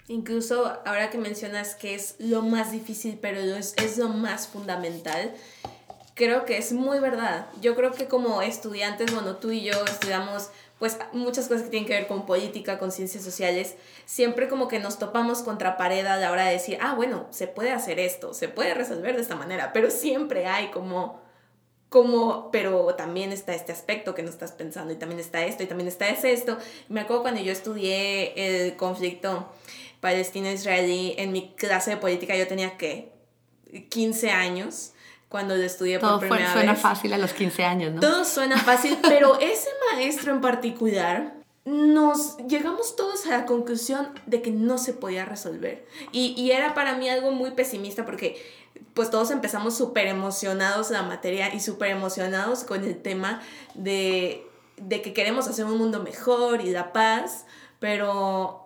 [0.08, 5.34] Incluso ahora que mencionas que es lo más difícil, pero es, es lo más fundamental,
[6.20, 7.46] creo que es muy verdad.
[7.62, 11.86] Yo creo que como estudiantes, bueno, tú y yo estudiamos pues muchas cosas que tienen
[11.86, 16.18] que ver con política, con ciencias sociales, siempre como que nos topamos contra pared a
[16.18, 19.34] la hora de decir, ah, bueno, se puede hacer esto, se puede resolver de esta
[19.34, 21.20] manera, pero siempre hay como,
[21.88, 25.66] como, pero también está este aspecto que no estás pensando y también está esto y
[25.66, 26.58] también está ese esto.
[26.88, 29.50] Me acuerdo cuando yo estudié el conflicto
[30.00, 33.12] palestina-israelí, en mi clase de política yo tenía que
[33.88, 34.92] 15 años
[35.30, 36.52] cuando lo estudié por primera vez.
[36.52, 38.00] Todo suena fácil a los 15 años, ¿no?
[38.00, 44.42] Todo suena fácil, pero ese maestro en particular nos llegamos todos a la conclusión de
[44.42, 45.86] que no se podía resolver.
[46.10, 48.42] Y, y era para mí algo muy pesimista porque
[48.92, 53.40] pues todos empezamos súper emocionados la materia y súper emocionados con el tema
[53.74, 54.44] de,
[54.78, 57.46] de que queremos hacer un mundo mejor y la paz,
[57.78, 58.59] pero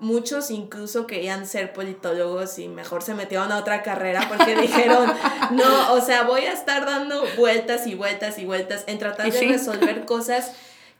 [0.00, 5.12] muchos incluso querían ser politólogos y mejor se metieron a otra carrera porque dijeron,
[5.52, 9.40] no, o sea, voy a estar dando vueltas y vueltas y vueltas en tratar de
[9.40, 10.52] resolver cosas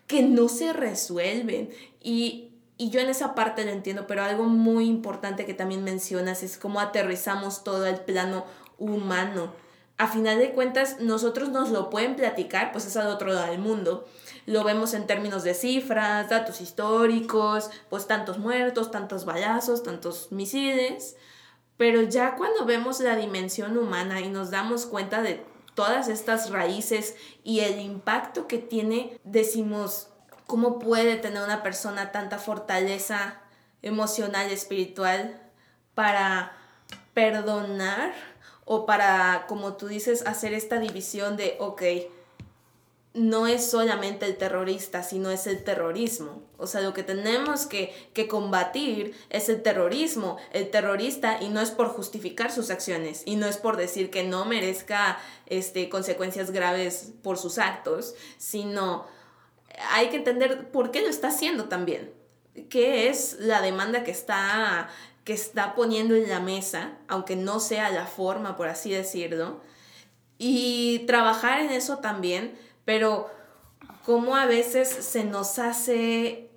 [0.06, 1.70] que no se resuelven.
[2.02, 6.42] Y, y yo en esa parte lo entiendo, pero algo muy importante que también mencionas
[6.42, 8.44] es cómo aterrizamos todo el plano
[8.78, 9.52] humano.
[9.96, 13.60] A final de cuentas, nosotros nos lo pueden platicar, pues es al otro lado del
[13.60, 14.06] mundo
[14.50, 21.16] lo vemos en términos de cifras, datos históricos, pues tantos muertos, tantos balazos, tantos misiles,
[21.76, 25.44] pero ya cuando vemos la dimensión humana y nos damos cuenta de
[25.76, 30.08] todas estas raíces y el impacto que tiene, decimos,
[30.48, 33.40] ¿cómo puede tener una persona tanta fortaleza
[33.82, 35.40] emocional espiritual
[35.94, 36.56] para
[37.14, 38.14] perdonar
[38.64, 41.82] o para, como tú dices, hacer esta división de, ok,
[43.12, 46.42] no es solamente el terrorista, sino es el terrorismo.
[46.58, 51.60] O sea, lo que tenemos que, que, combatir es el terrorismo, el terrorista, y no
[51.60, 56.52] es por justificar sus acciones, y no es por decir que no merezca este, consecuencias
[56.52, 59.06] graves por sus actos, sino
[59.92, 62.12] hay que entender por qué lo está haciendo también.
[62.68, 64.88] ¿Qué es la demanda que está,
[65.24, 69.60] que está poniendo en la mesa, aunque no sea la forma, por así decirlo?
[70.38, 72.58] Y trabajar en eso también
[72.90, 73.30] pero
[74.04, 76.50] cómo a veces se nos hace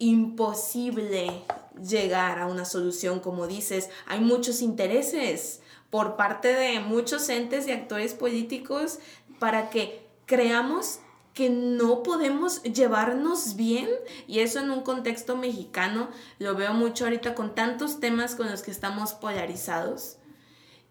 [0.00, 1.44] imposible
[1.80, 7.70] llegar a una solución, como dices, hay muchos intereses por parte de muchos entes y
[7.70, 8.98] actores políticos
[9.38, 10.98] para que creamos
[11.34, 13.88] que no podemos llevarnos bien
[14.26, 16.08] y eso en un contexto mexicano
[16.40, 20.16] lo veo mucho ahorita con tantos temas con los que estamos polarizados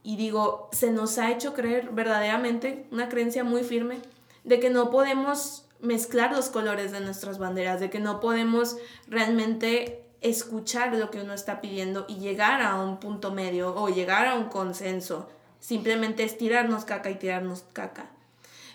[0.03, 3.97] y digo, se nos ha hecho creer verdaderamente una creencia muy firme
[4.45, 8.77] de que no podemos mezclar los colores de nuestras banderas, de que no podemos
[9.07, 14.27] realmente escuchar lo que uno está pidiendo y llegar a un punto medio o llegar
[14.27, 15.29] a un consenso.
[15.59, 18.09] Simplemente es tirarnos caca y tirarnos caca.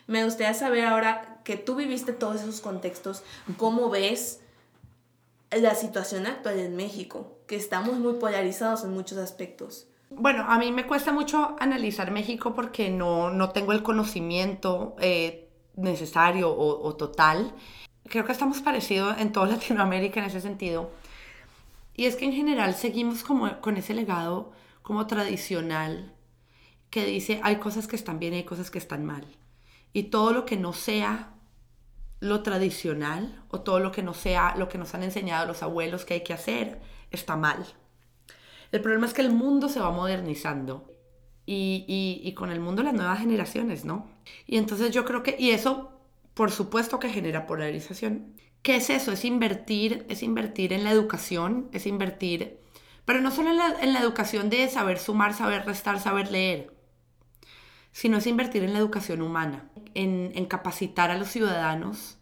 [0.06, 3.22] Me gustaría saber ahora que tú viviste todos esos contextos,
[3.56, 4.40] ¿cómo ves
[5.50, 7.38] la situación actual en México?
[7.46, 9.86] Que estamos muy polarizados en muchos aspectos.
[10.10, 15.49] Bueno, a mí me cuesta mucho analizar México porque no, no tengo el conocimiento eh,
[15.80, 17.52] necesario o, total.
[18.08, 20.90] Creo que estamos parecidos en toda Latinoamérica en ese sentido.
[21.94, 24.52] Y es que en general seguimos como con ese legado
[24.82, 26.14] como tradicional
[26.88, 29.26] que dice hay cosas que están bien y hay cosas que están mal.
[29.92, 31.34] Y todo lo que no sea
[32.20, 36.04] lo tradicional o todo lo que no sea lo que nos han enseñado los abuelos
[36.04, 37.66] que hay que hacer está mal.
[38.72, 40.89] El problema es que el mundo se va modernizando
[41.52, 44.08] y, con el mundo las nuevas generaciones, ¿no?
[44.46, 45.92] Y entonces yo creo que, y eso
[46.34, 48.34] por supuesto que genera polarización.
[48.62, 49.12] ¿Qué es eso?
[49.12, 52.60] Es invertir, es invertir en la educación, es invertir,
[53.04, 56.72] pero no solo en la, educación de saber sumar, saber restar, saber leer,
[57.90, 62.18] sino es invertir en la educación humana, en, capacitar a los ciudadanos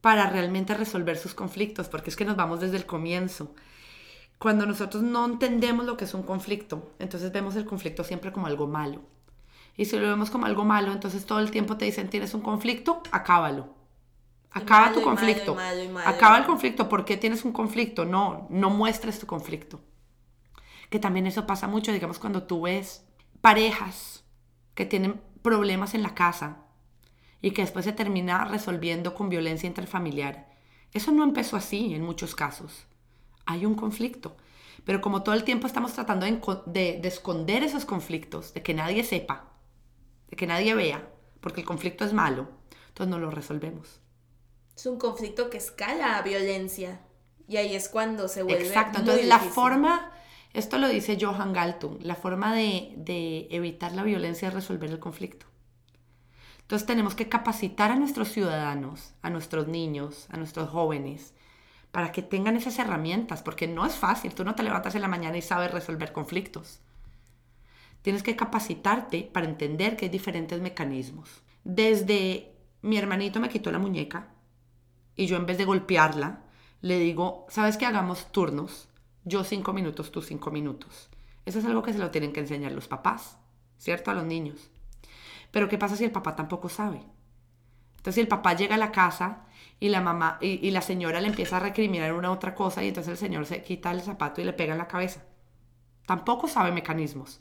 [0.00, 3.54] para realmente resolver sus conflictos, porque es que nos vamos desde el comienzo
[4.40, 8.46] cuando nosotros no entendemos lo que es un conflicto, entonces vemos el conflicto siempre como
[8.46, 9.02] algo malo.
[9.76, 12.40] Y si lo vemos como algo malo, entonces todo el tiempo te dicen, tienes un
[12.40, 13.68] conflicto, acábalo.
[14.50, 15.58] Acaba tu conflicto.
[16.06, 16.88] Acaba el conflicto.
[16.88, 18.06] ¿Por qué tienes un conflicto?
[18.06, 19.82] No, no muestres tu conflicto.
[20.88, 23.04] Que también eso pasa mucho, digamos, cuando tú ves
[23.42, 24.24] parejas
[24.74, 26.62] que tienen problemas en la casa
[27.42, 30.48] y que después se termina resolviendo con violencia interfamiliar.
[30.94, 32.86] Eso no empezó así en muchos casos
[33.50, 34.36] hay un conflicto.
[34.84, 36.26] Pero como todo el tiempo estamos tratando
[36.66, 39.50] de, esconder esos conflictos, de que nadie sepa,
[40.28, 41.08] de que nadie vea,
[41.40, 42.48] porque el conflicto es malo,
[42.88, 44.00] entonces no lo resolvemos.
[44.74, 47.02] Es un conflicto que escala a violencia.
[47.46, 48.66] Y ahí es cuando se vuelve.
[48.66, 49.00] Exacto.
[49.00, 50.12] Entonces, la forma,
[50.54, 55.00] esto lo dice Johan Galtung, la forma de, de evitar la violencia es resolver el
[55.00, 55.46] conflicto.
[56.62, 61.34] Entonces, tenemos que capacitar a nuestros ciudadanos, a nuestros niños, a nuestros jóvenes,
[61.92, 65.08] para que tengan esas herramientas, porque no es fácil, tú no te levantas en la
[65.08, 66.80] mañana y sabes resolver conflictos.
[68.02, 71.42] Tienes que capacitarte para entender que hay diferentes mecanismos.
[71.64, 74.28] Desde mi hermanito me quitó la muñeca
[75.16, 76.44] y yo en vez de golpearla,
[76.80, 78.88] le digo, ¿sabes que hagamos turnos?
[79.24, 81.10] Yo cinco minutos, tú cinco minutos.
[81.44, 83.36] Eso es algo que se lo tienen que enseñar los papás,
[83.76, 84.10] ¿cierto?
[84.10, 84.70] A los niños.
[85.50, 87.02] Pero ¿qué pasa si el papá tampoco sabe?
[87.90, 89.44] Entonces si el papá llega a la casa
[89.80, 93.12] y la mamá y, la señora le empieza a recriminar una otra cosa y entonces
[93.12, 95.24] el señor se quita el zapato y le pega en la cabeza.
[96.06, 97.40] Tampoco sabe mecanismos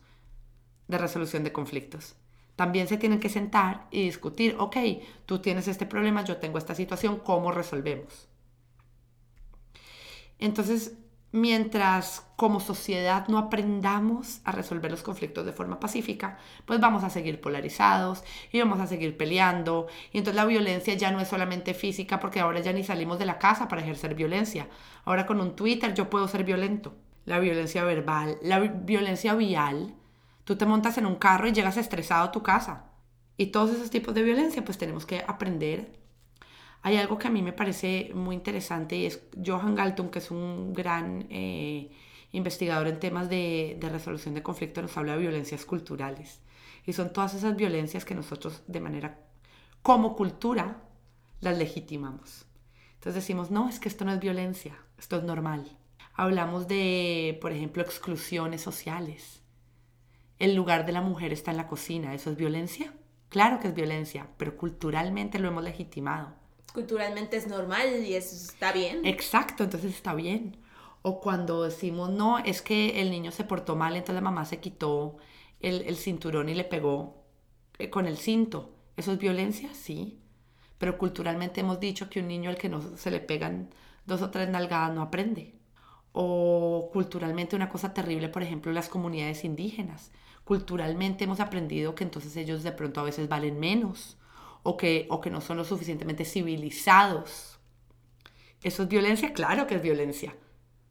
[0.88, 2.16] de resolución de conflictos.
[2.56, 4.78] También se tienen que sentar y discutir, ok,
[5.26, 8.28] tú tienes este problema, yo tengo esta situación, ¿cómo resolvemos?
[10.40, 10.94] Entonces,
[11.32, 17.10] mientras como sociedad no aprendamos a resolver los conflictos de forma pacífica, pues vamos a
[17.10, 19.88] seguir polarizados y vamos a seguir peleando.
[20.12, 23.26] Y entonces la violencia ya no es solamente física porque ahora ya ni salimos de
[23.26, 24.68] la casa para ejercer violencia.
[25.06, 26.96] Ahora con un Twitter yo puedo ser violento.
[27.26, 29.94] La violencia verbal, la violencia vial.
[30.46, 32.86] Tú te montas en un carro y llegas estresado a tu casa.
[33.38, 35.99] Y todos esos tipos de violencia pues tenemos que aprender
[36.82, 40.32] hay algo que a mí me parece muy interesante y es Johan Galtung, que es
[40.32, 41.92] un gran eh,
[42.32, 46.42] investigador en temas de, de, resolución de conflictos, nos habla de violencias culturales.
[46.86, 49.20] Y son todas esas violencias que nosotros de manera
[49.82, 50.84] como cultura
[51.42, 52.46] las legitimamos.
[52.96, 55.78] Entonces decimos, no, es que esto no es violencia, esto es normal.
[56.14, 59.42] Hablamos de, por ejemplo, exclusiones sociales.
[60.38, 62.14] El lugar de la mujer está en la cocina.
[62.14, 62.94] ¿Eso es violencia?
[63.30, 66.39] Claro que es violencia, pero culturalmente lo hemos legitimado.
[66.74, 69.06] Culturalmente es normal y eso está bien.
[69.06, 70.58] Exacto, entonces está bien.
[71.02, 74.60] O cuando decimos, no, es que el niño se portó mal, entonces la mamá se
[74.60, 75.18] quitó
[75.60, 77.24] el, cinturón y le pegó
[77.78, 78.76] eh, con el cinto.
[78.98, 79.70] ¿Eso es violencia?
[79.74, 80.20] Sí.
[80.78, 83.70] Pero culturalmente hemos dicho que un niño al que no se le pegan
[84.06, 85.56] dos o tres nalgadas no aprende.
[86.12, 90.12] O culturalmente una cosa terrible, por ejemplo, las comunidades indígenas.
[90.44, 94.19] Culturalmente hemos aprendido que entonces ellos de pronto a veces valen menos
[94.64, 97.60] o que, o que no son lo suficientemente civilizados.
[98.62, 99.34] ¿Eso es violencia?
[99.34, 100.36] Claro que es violencia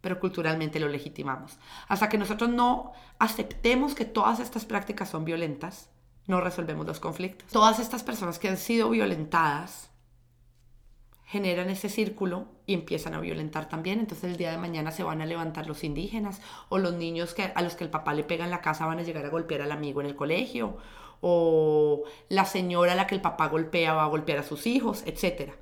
[0.01, 1.59] pero culturalmente lo legitimamos.
[1.89, 5.91] Hasta que nosotros no aceptemos que todas estas prácticas son violentas,
[6.27, 7.51] no resolvemos los conflictos.
[7.51, 9.91] Todas estas personas que han sido violentadas
[11.25, 13.99] generan ese círculo y empiezan a violentar también.
[13.99, 17.53] Entonces el día de mañana se van a levantar los indígenas o los niños que,
[17.55, 19.63] a los que el papá le pega en la casa van a llegar a golpear
[19.63, 20.79] al amigo en el colegio
[21.21, 25.03] o la señora a la que el papá golpea va a golpear a sus hijos,
[25.07, 25.53] etc.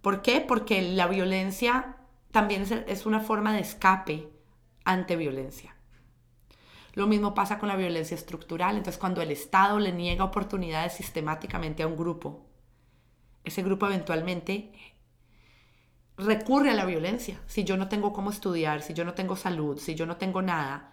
[0.00, 0.40] ¿Por qué?
[0.40, 1.96] Porque la violencia
[2.32, 4.28] también es, una forma de escape
[4.84, 5.74] ante violencia.
[6.94, 8.76] Lo mismo pasa con la violencia estructural.
[8.76, 12.46] Entonces, cuando el Estado le niega oportunidades sistemáticamente a un grupo,
[13.44, 14.72] ese grupo eventualmente
[16.16, 17.40] recurre a la violencia.
[17.46, 20.40] Si yo no tengo cómo estudiar, si yo no tengo salud, si yo no tengo
[20.40, 20.92] nada,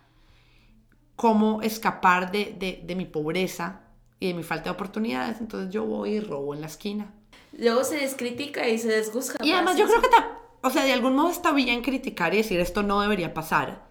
[1.15, 3.83] cómo escapar de, de mi pobreza
[4.23, 7.13] y de mi falta de oportunidades, entonces yo voy y robo en la esquina.
[7.57, 9.43] Luego se descritica y se desgusta.
[9.43, 10.07] Y además yo creo que
[10.65, 13.83] o sea, de algún modo está bien criticar y decir esto no debería pasar,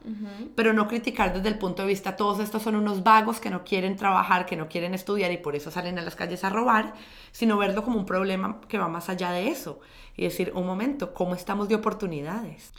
[0.54, 3.62] pero no criticar desde el punto de vista todos estos son unos vagos que no
[3.62, 6.94] quieren trabajar, que no quieren estudiar y por eso salen a las calles a robar,
[7.30, 9.80] sino verlo como un problema que va más allá de eso
[10.16, 12.72] y decir, un momento, ¿cómo estamos de oportunidades?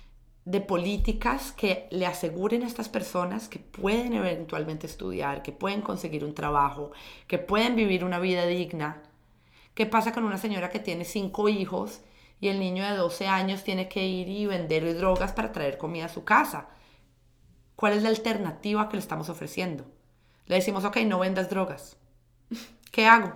[0.46, 6.26] De políticas que le aseguren a estas personas que pueden eventualmente estudiar, que pueden conseguir
[6.26, 6.92] un trabajo,
[7.28, 9.04] que pueden vivir una vida digna.
[9.74, 12.02] ¿Qué pasa con una señora que tiene cinco hijos
[12.44, 16.08] y el niño de 12 años tiene que ir y vender drogas para traer comida
[16.08, 16.68] a su casa.
[17.78, 19.86] ¿Cuál es la alternativa que le estamos ofreciendo?
[20.48, 21.96] Le decimos, ok, no vendas drogas.
[22.92, 23.32] ¿Qué hago?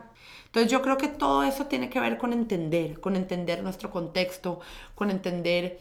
[0.48, 4.60] Entonces yo creo que todo eso tiene que ver con entender, con entender nuestro contexto,
[4.94, 5.80] con entender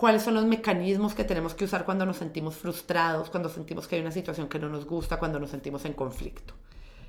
[0.00, 3.96] cuáles son los mecanismos que tenemos que usar cuando nos sentimos frustrados, cuando sentimos que
[3.96, 6.54] hay una situación que no nos gusta, cuando nos sentimos en conflicto.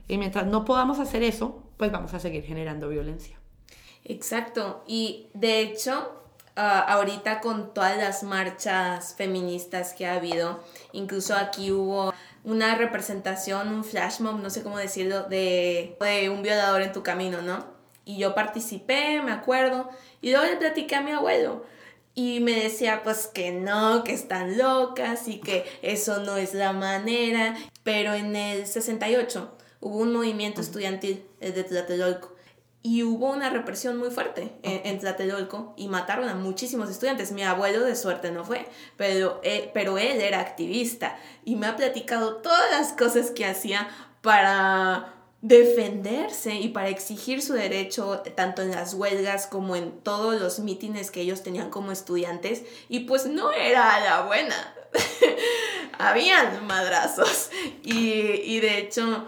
[0.09, 3.39] Y mientras no podamos hacer eso, pues vamos a seguir generando violencia.
[4.03, 4.83] Exacto.
[4.87, 6.21] Y de hecho,
[6.57, 10.61] ah, ahorita con todas las marchas feministas que ha habido,
[10.91, 12.13] incluso aquí hubo
[12.43, 17.03] una representación, un flash mob, no sé cómo decirlo, de, de un violador en tu
[17.03, 17.63] camino, ¿no?
[18.03, 19.89] Y yo participé, me acuerdo,
[20.21, 21.63] y luego le platiqué a mi abuelo.
[22.13, 26.73] Y me decía pues que no, que están locas y que eso no es la
[26.73, 27.55] manera.
[27.83, 32.35] Pero en el 68 hubo un movimiento estudiantil de Tlatelolco
[32.83, 37.31] y hubo una represión muy fuerte en, Tlatelolco y mataron a muchísimos estudiantes.
[37.31, 38.65] Mi abuelo de suerte no fue,
[38.97, 43.87] pero, él, pero él era activista y me ha platicado todas las cosas que hacía
[44.21, 50.59] para defenderse y para exigir su derecho tanto en las huelgas como en todos los
[50.59, 54.55] mítines que ellos tenían como estudiantes y pues no era la buena.
[55.97, 57.49] Habían madrazos
[57.83, 57.99] y,
[58.43, 59.25] y de hecho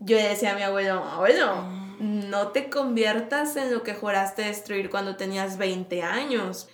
[0.00, 1.62] yo decía a mi abuelo, abuelo,
[1.98, 6.68] no te conviertas en lo que juraste destruir cuando tenías 20 años.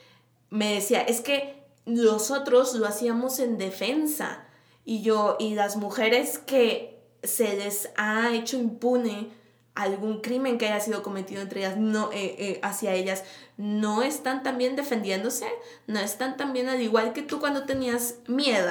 [0.51, 4.45] Me decía, es que nosotros lo hacíamos en defensa
[4.85, 6.92] y yo y las mujeres que
[7.23, 9.31] se les ha hecho impune
[9.75, 13.25] algún crimen que haya sido cometido entre ellas, no, eh, eh, hacia ellas,
[13.57, 15.47] no están también defendiéndose,
[15.87, 18.71] no están también al igual que tú cuando tenías miedo,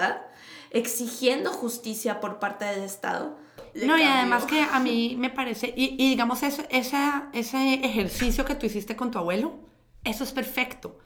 [0.70, 3.38] exigiendo justicia por parte del Estado.
[3.74, 8.56] No, y además que a mí me parece, y, digamos, eso, esa, ese ejercicio que
[8.56, 9.56] tú hiciste con tu abuelo,
[10.04, 11.00] eso es perfecto.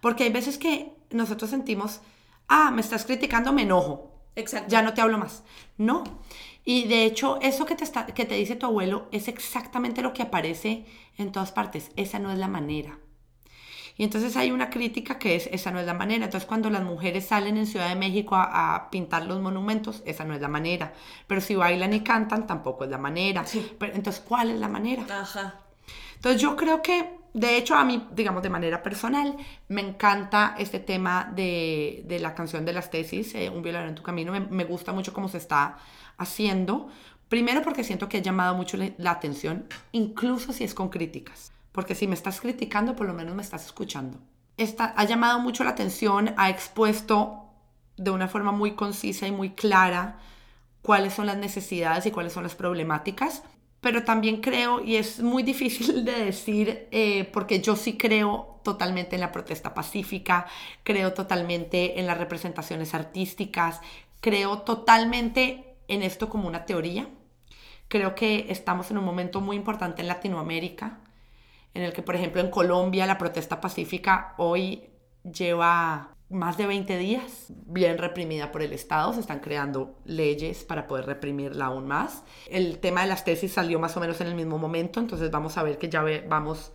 [0.00, 2.00] Porque hay veces que nosotros sentimos,
[2.48, 4.10] ah, me estás criticando, me enojo.
[4.34, 4.68] Exacto.
[4.68, 5.42] Ya no te hablo más.
[5.78, 6.04] No.
[6.64, 10.12] Y de hecho, eso que te, está, que te dice tu abuelo es exactamente lo
[10.12, 10.86] que aparece
[11.18, 11.90] en todas partes.
[11.96, 12.98] Esa no es la manera.
[13.96, 16.24] Y entonces hay una crítica que es, esa no es la manera.
[16.24, 20.34] Entonces cuando las mujeres salen en Ciudad de México a, pintar los monumentos, esa no
[20.34, 20.94] es la manera.
[21.26, 23.44] Pero si bailan y cantan, tampoco es la manera.
[23.78, 25.04] Pero, entonces, ¿cuál es la manera?
[25.10, 25.60] Ajá.
[26.14, 29.36] Entonces yo creo que, de hecho, a mí, digamos, de manera personal,
[29.68, 33.94] me encanta este tema de, de la canción de las tesis, eh, Un violador en
[33.94, 34.32] tu camino.
[34.32, 35.78] Me, gusta mucho cómo se está
[36.18, 36.88] haciendo.
[37.28, 41.52] Primero porque siento que ha llamado mucho la atención, incluso si es con críticas.
[41.72, 44.18] Porque si me estás criticando, por lo menos me estás escuchando.
[44.58, 47.46] está, ha llamado mucho la atención, ha expuesto
[47.96, 50.18] de una forma muy concisa y muy clara
[50.82, 53.42] cuáles son las necesidades y cuáles son las problemáticas.
[53.82, 59.16] Pero también creo, y es muy difícil de decir, eh, porque yo sí creo totalmente
[59.16, 60.46] en la protesta pacífica,
[60.84, 63.80] creo totalmente en las representaciones artísticas,
[64.20, 67.08] creo totalmente en esto como una teoría.
[67.88, 71.00] Creo que estamos en un momento muy importante en Latinoamérica,
[71.74, 74.84] en el que, por ejemplo, en Colombia la protesta pacífica hoy
[75.24, 80.86] lleva más de 20 días bien reprimida por el Estado, se están creando leyes para
[80.86, 82.24] poder reprimirla aún más.
[82.48, 85.56] El tema de las tesis salió más o menos en el mismo momento, entonces vamos
[85.58, 86.72] a ver que ya vamos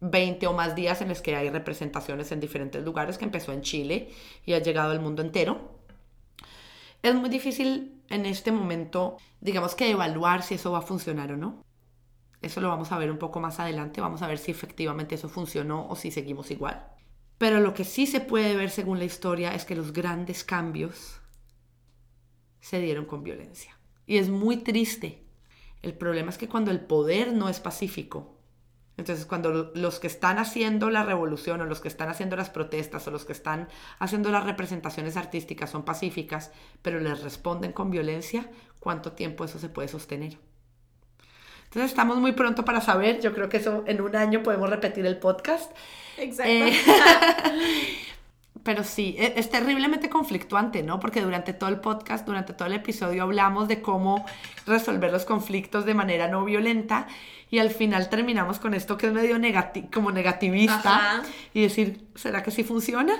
[0.00, 3.62] 20 o más días en los que hay representaciones en diferentes lugares, que empezó en
[3.62, 4.10] Chile
[4.46, 5.78] y ha llegado al mundo entero.
[7.02, 11.36] Es muy difícil en este momento, digamos que evaluar si eso va a funcionar o
[11.36, 11.62] no.
[12.42, 15.28] Eso lo vamos a ver un poco más adelante, vamos a ver si efectivamente eso
[15.28, 16.89] funcionó o si seguimos igual.
[17.40, 21.22] Pero lo que sí se puede ver según la historia es que los grandes cambios
[22.60, 23.78] se dieron con violencia.
[24.06, 25.24] Y es muy triste.
[25.80, 28.36] El problema es que cuando el poder no es pacífico,
[28.98, 33.08] entonces cuando los que están haciendo la revolución o los que están haciendo las protestas
[33.08, 38.50] o los que están haciendo las representaciones artísticas son pacíficas, pero les responden con violencia,
[38.80, 40.36] ¿cuánto tiempo eso se puede sostener?
[41.70, 45.06] Entonces estamos muy pronto para saber, yo creo que eso en un año podemos repetir
[45.06, 45.70] el podcast.
[46.18, 46.50] Exacto.
[46.50, 46.72] Eh,
[48.64, 50.98] pero sí, e, es, terriblemente conflictuante, ¿no?
[50.98, 54.26] Porque durante todo el podcast, durante todo el episodio hablamos de cómo
[54.66, 57.06] resolver los conflictos de manera no violenta
[57.50, 59.36] y al final terminamos con esto que es medio
[59.92, 61.22] como negativista
[61.54, 63.14] y decir, ¿será que sí funciona?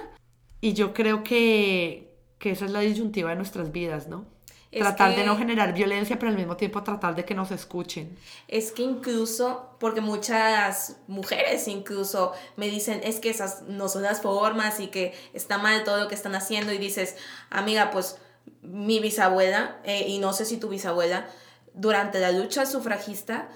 [0.60, 4.26] Y yo creo que, que esa es la disyuntiva de nuestras vidas, ¿no?
[4.70, 8.16] Tratar de no generar violencia, pero al mismo tiempo tratar de que nos escuchen.
[8.46, 14.20] Es que incluso, porque muchas mujeres incluso me dicen, es que esas no son las
[14.20, 17.16] formas y que está mal todo lo que están haciendo y dices,
[17.50, 18.18] amiga, pues
[18.62, 21.28] mi bisabuela, eh, y no sé si tu bisabuela,
[21.74, 23.48] durante la lucha sufragista,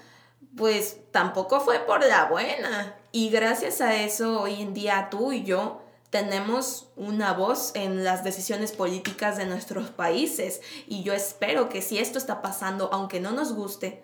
[0.57, 2.95] pues tampoco fue por la buena.
[3.11, 5.84] Y gracias a eso, hoy en día tú y yo
[6.15, 11.97] tenemos una voz en las decisiones políticas de nuestros países y yo espero que si
[11.97, 14.01] esto está pasando, aunque no nos guste,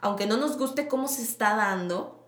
[0.00, 2.26] aunque no nos guste cómo se está dando,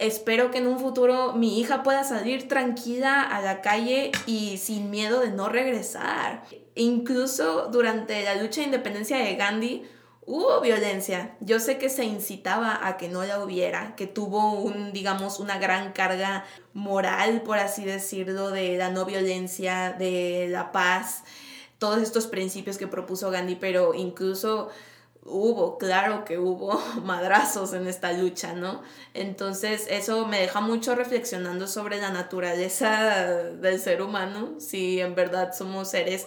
[0.00, 4.90] espero que en un futuro mi hija pueda salir tranquila a la calle y sin
[4.90, 6.42] miedo de no regresar.
[6.74, 9.88] Incluso durante la lucha de independencia de Gandhi,
[10.28, 11.34] hubo violencia.
[11.40, 15.58] Yo sé que se incitaba a que no la hubiera, que tuvo un, digamos, una
[15.58, 21.24] gran carga moral, por así decirlo, de la no violencia, de la paz,
[21.78, 24.68] todos estos principios que propuso Gandhi, pero incluso
[25.24, 28.82] hubo, claro que hubo madrazos en esta lucha, ¿no?
[29.14, 35.54] Entonces eso me deja mucho reflexionando sobre la naturaleza del ser humano, si en verdad
[35.54, 36.26] somos seres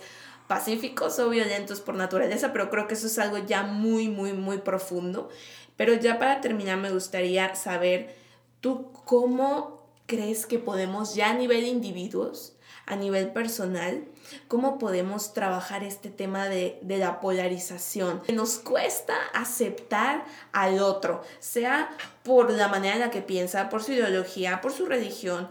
[0.52, 4.58] pacíficos o violentos por naturaleza, pero creo que eso es algo ya muy, muy, muy
[4.58, 5.30] profundo.
[5.78, 8.14] Pero ya para terminar me gustaría saber,
[8.60, 14.04] ¿tú cómo crees que podemos ya a nivel individuos, a nivel personal,
[14.50, 18.22] cómo podemos trabajar este tema de, de la polarización?
[18.34, 23.94] Nos cuesta aceptar al otro, sea por la manera en la que piensa, por su
[23.94, 25.48] ideología, por su religión,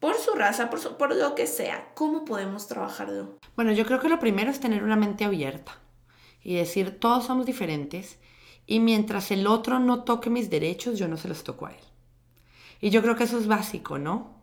[0.00, 1.92] por su raza, por, por lo que sea.
[1.94, 3.38] ¿Cómo podemos trabajarlo?
[3.56, 5.78] Bueno, yo creo que lo primero es tener una mente abierta
[6.42, 8.18] y decir, todos somos diferentes
[8.66, 11.80] y mientras el otro no toque mis derechos, yo no se los toco a él.
[12.80, 14.34] Y yo creo que eso es básico, ¿no?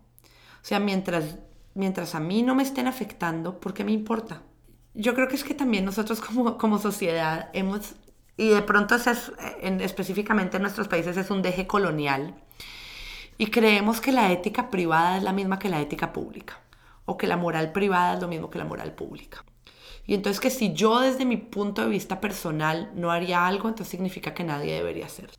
[0.62, 1.38] O sea, mientras,
[1.74, 4.44] mientras a mí no me estén afectando, ¿por qué me importa?
[4.94, 7.94] Yo creo que es que también nosotros como, como sociedad hemos,
[8.38, 9.32] y de pronto es,
[9.62, 12.36] en, específicamente en nuestros países es un deje colonial,
[13.42, 16.62] y creemos que la ética privada es la misma que la ética pública
[17.06, 19.44] o que la moral privada es lo mismo que la moral pública.
[20.06, 23.90] Y entonces que si yo desde mi punto de vista personal no haría algo, entonces
[23.90, 25.34] significa que nadie debería hacerlo.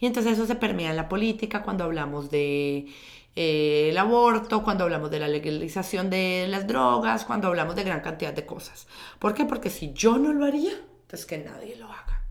[0.00, 2.88] Y entonces eso se permea en la política cuando hablamos de
[3.36, 8.00] eh, el aborto, cuando hablamos de la legalización de las drogas, cuando hablamos de gran
[8.00, 8.88] cantidad de cosas.
[9.20, 9.44] ¿Por qué?
[9.44, 12.24] Porque si yo no lo haría, entonces que nadie lo haga.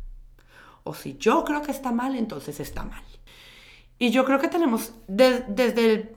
[0.83, 3.05] O si yo creo que está mal, entonces está mal.
[3.97, 6.15] Y yo creo que tenemos desde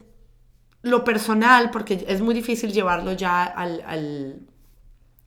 [0.81, 4.41] lo personal, porque es muy difícil llevarlo ya al,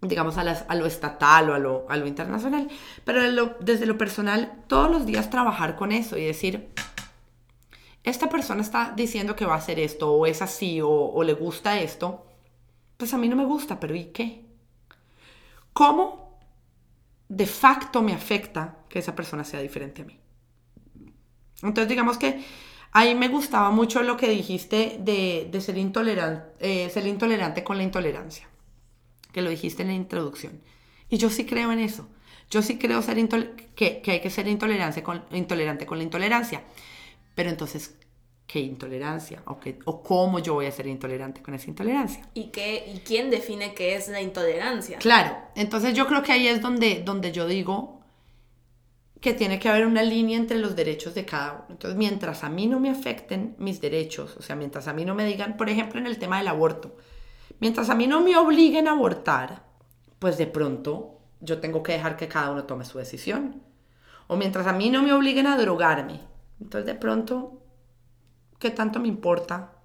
[0.00, 2.68] digamos, a, lo estatal o a lo, a lo internacional,
[3.04, 6.68] pero desde lo personal, todos los días trabajar con eso y decir,
[8.02, 11.80] esta persona está diciendo que va a hacer esto, o es así, o le gusta
[11.80, 12.26] esto,
[12.96, 14.44] pues a mí no me gusta, pero ¿y qué?
[15.72, 16.38] ¿Cómo
[17.28, 20.21] de facto me afecta que esa persona sea diferente a mí?
[21.62, 22.42] Entonces digamos que
[22.94, 27.78] Ahí me gustaba mucho lo que dijiste de, de ser, intolerante, eh, ser intolerante con
[27.78, 28.46] la intolerancia,
[29.32, 30.60] que lo dijiste en la introducción.
[31.08, 32.06] Y yo sí creo en eso.
[32.50, 33.16] Yo sí creo ser
[33.74, 36.64] que, que, hay que ser intolerante con, intolerante con la intolerancia.
[37.34, 37.94] Pero entonces,
[38.46, 39.42] ¿qué intolerancia?
[39.46, 42.28] ¿O, qué, ¿O cómo yo voy a ser intolerante con esa intolerancia?
[42.34, 44.98] ¿Y, qué, ¿Y quién define qué es la intolerancia?
[44.98, 48.01] Claro, entonces yo creo que ahí es donde, donde yo digo,
[49.22, 51.66] que tiene que haber una línea entre los derechos de cada uno.
[51.70, 55.14] Entonces, mientras a mí no me afecten mis derechos, o sea, mientras a mí no
[55.14, 56.96] me digan, por ejemplo, en el tema del aborto,
[57.60, 59.62] mientras a mí no me obliguen a abortar,
[60.18, 63.62] pues de pronto yo tengo que dejar que cada uno tome su decisión.
[64.26, 66.20] O mientras a mí no me obliguen a drogarme,
[66.60, 67.62] entonces de pronto,
[68.58, 69.76] ¿qué tanto me importa?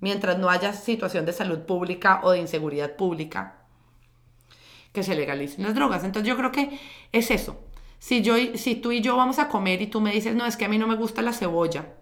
[0.00, 3.66] Mientras no haya situación de salud pública o de inseguridad pública,
[4.92, 6.02] que se legalicen las drogas.
[6.02, 6.80] Entonces yo creo que
[7.12, 7.69] es eso
[8.00, 10.56] si, yo, si tú y yo vamos a comer y tú me dices, no, es
[10.56, 11.94] que a mí no me gusta la cebolla,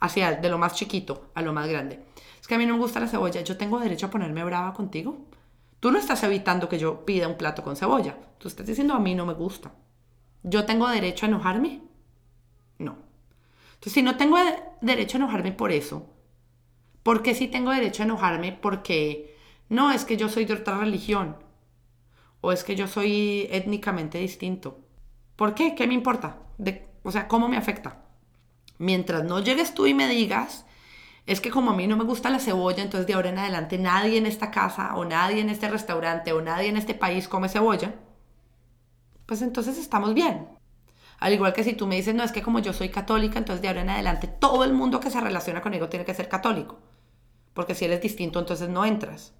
[0.00, 2.04] hacia de lo más chiquito a lo más grande,
[2.40, 4.74] es que a mí no me gusta la cebolla, yo tengo derecho a ponerme brava
[4.74, 5.26] contigo.
[5.78, 8.98] Tú no estás evitando que yo pida un plato con cebolla, tú estás diciendo a
[8.98, 9.72] mí no me gusta.
[10.42, 11.82] ¿Yo tengo derecho a enojarme?
[12.78, 12.98] No.
[13.74, 14.38] Entonces, si no tengo
[14.80, 16.10] derecho a enojarme por eso,
[17.04, 18.52] ¿por qué sí tengo derecho a enojarme?
[18.52, 19.36] Porque
[19.68, 21.36] no es que yo soy de otra religión
[22.40, 24.87] o es que yo soy étnicamente distinto
[25.38, 25.76] ¿Por qué?
[25.76, 26.38] ¿Qué me importa?
[26.58, 28.02] De, o sea, ¿cómo me afecta?
[28.76, 30.66] Mientras no llegues tú y me digas,
[31.26, 33.78] es que como a mí no me gusta la cebolla, entonces de ahora en adelante
[33.78, 37.48] nadie en esta casa o nadie en este restaurante o nadie en este país come
[37.48, 37.94] cebolla,
[39.26, 40.48] pues entonces estamos bien.
[41.20, 43.62] Al igual que si tú me dices, no, es que como yo soy católica, entonces
[43.62, 46.80] de ahora en adelante todo el mundo que se relaciona conmigo tiene que ser católico.
[47.54, 49.34] Porque si eres distinto, entonces no entras.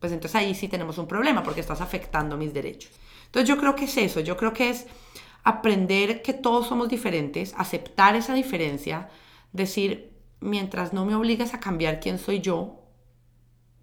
[0.00, 2.92] Pues entonces ahí sí tenemos un problema porque estás afectando mis derechos.
[3.26, 4.86] Entonces yo creo que es eso, yo creo que es
[5.44, 9.08] aprender que todos somos diferentes, aceptar esa diferencia,
[9.52, 12.82] decir, mientras no me obligues a cambiar quién soy yo,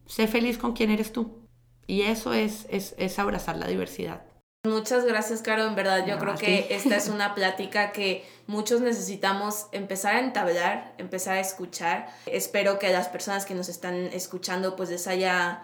[0.05, 1.43] sé feliz con quién eres tú.
[1.87, 4.23] Y eso es, es, abrazar la diversidad.
[4.65, 5.65] Muchas gracias, Caro.
[5.65, 10.93] En verdad, yo creo que esta es una plática que muchos necesitamos empezar a entablar,
[10.97, 12.07] empezar a escuchar.
[12.25, 15.63] Espero que las personas que nos están escuchando pues les haya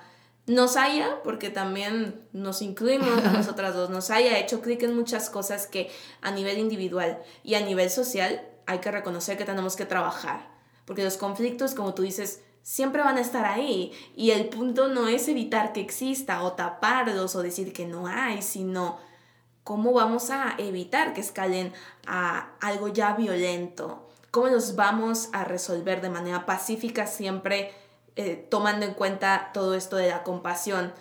[0.49, 5.29] nos haya, porque también nos incluimos a nosotras dos, nos haya hecho clic en muchas
[5.29, 5.91] cosas que
[6.21, 10.49] a nivel individual y a nivel social hay que reconocer que tenemos que trabajar.
[10.85, 13.91] Porque los conflictos, como tú dices, siempre van a estar ahí.
[14.15, 18.41] Y el punto no es evitar que exista o taparlos o decir que no hay,
[18.41, 18.97] sino
[19.63, 21.73] cómo vamos a evitar que escalen
[22.07, 24.09] a algo ya violento.
[24.31, 27.71] Cómo los vamos a resolver de manera pacífica siempre
[28.19, 30.91] eh, tomando en cuenta todo esto de la compasión,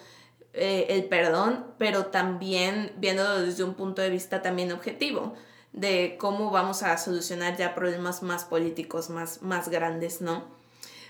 [0.53, 5.35] eh, el perdón, pero también viéndolo desde un punto de vista también objetivo
[5.73, 10.45] de cómo vamos a solucionar ya problemas más políticos, más, más grandes, ¿no?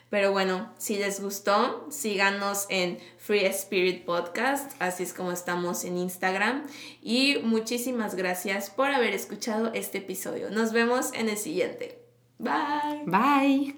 [0.08, 5.98] Pero bueno, si les gustó, síganos en Free Spirit Podcast, así es como estamos en
[5.98, 6.66] Instagram.
[7.02, 10.48] Y muchísimas gracias por haber escuchado este episodio.
[10.48, 12.02] Nos vemos en el siguiente.
[12.38, 13.04] Bye.
[13.04, 13.77] Bye.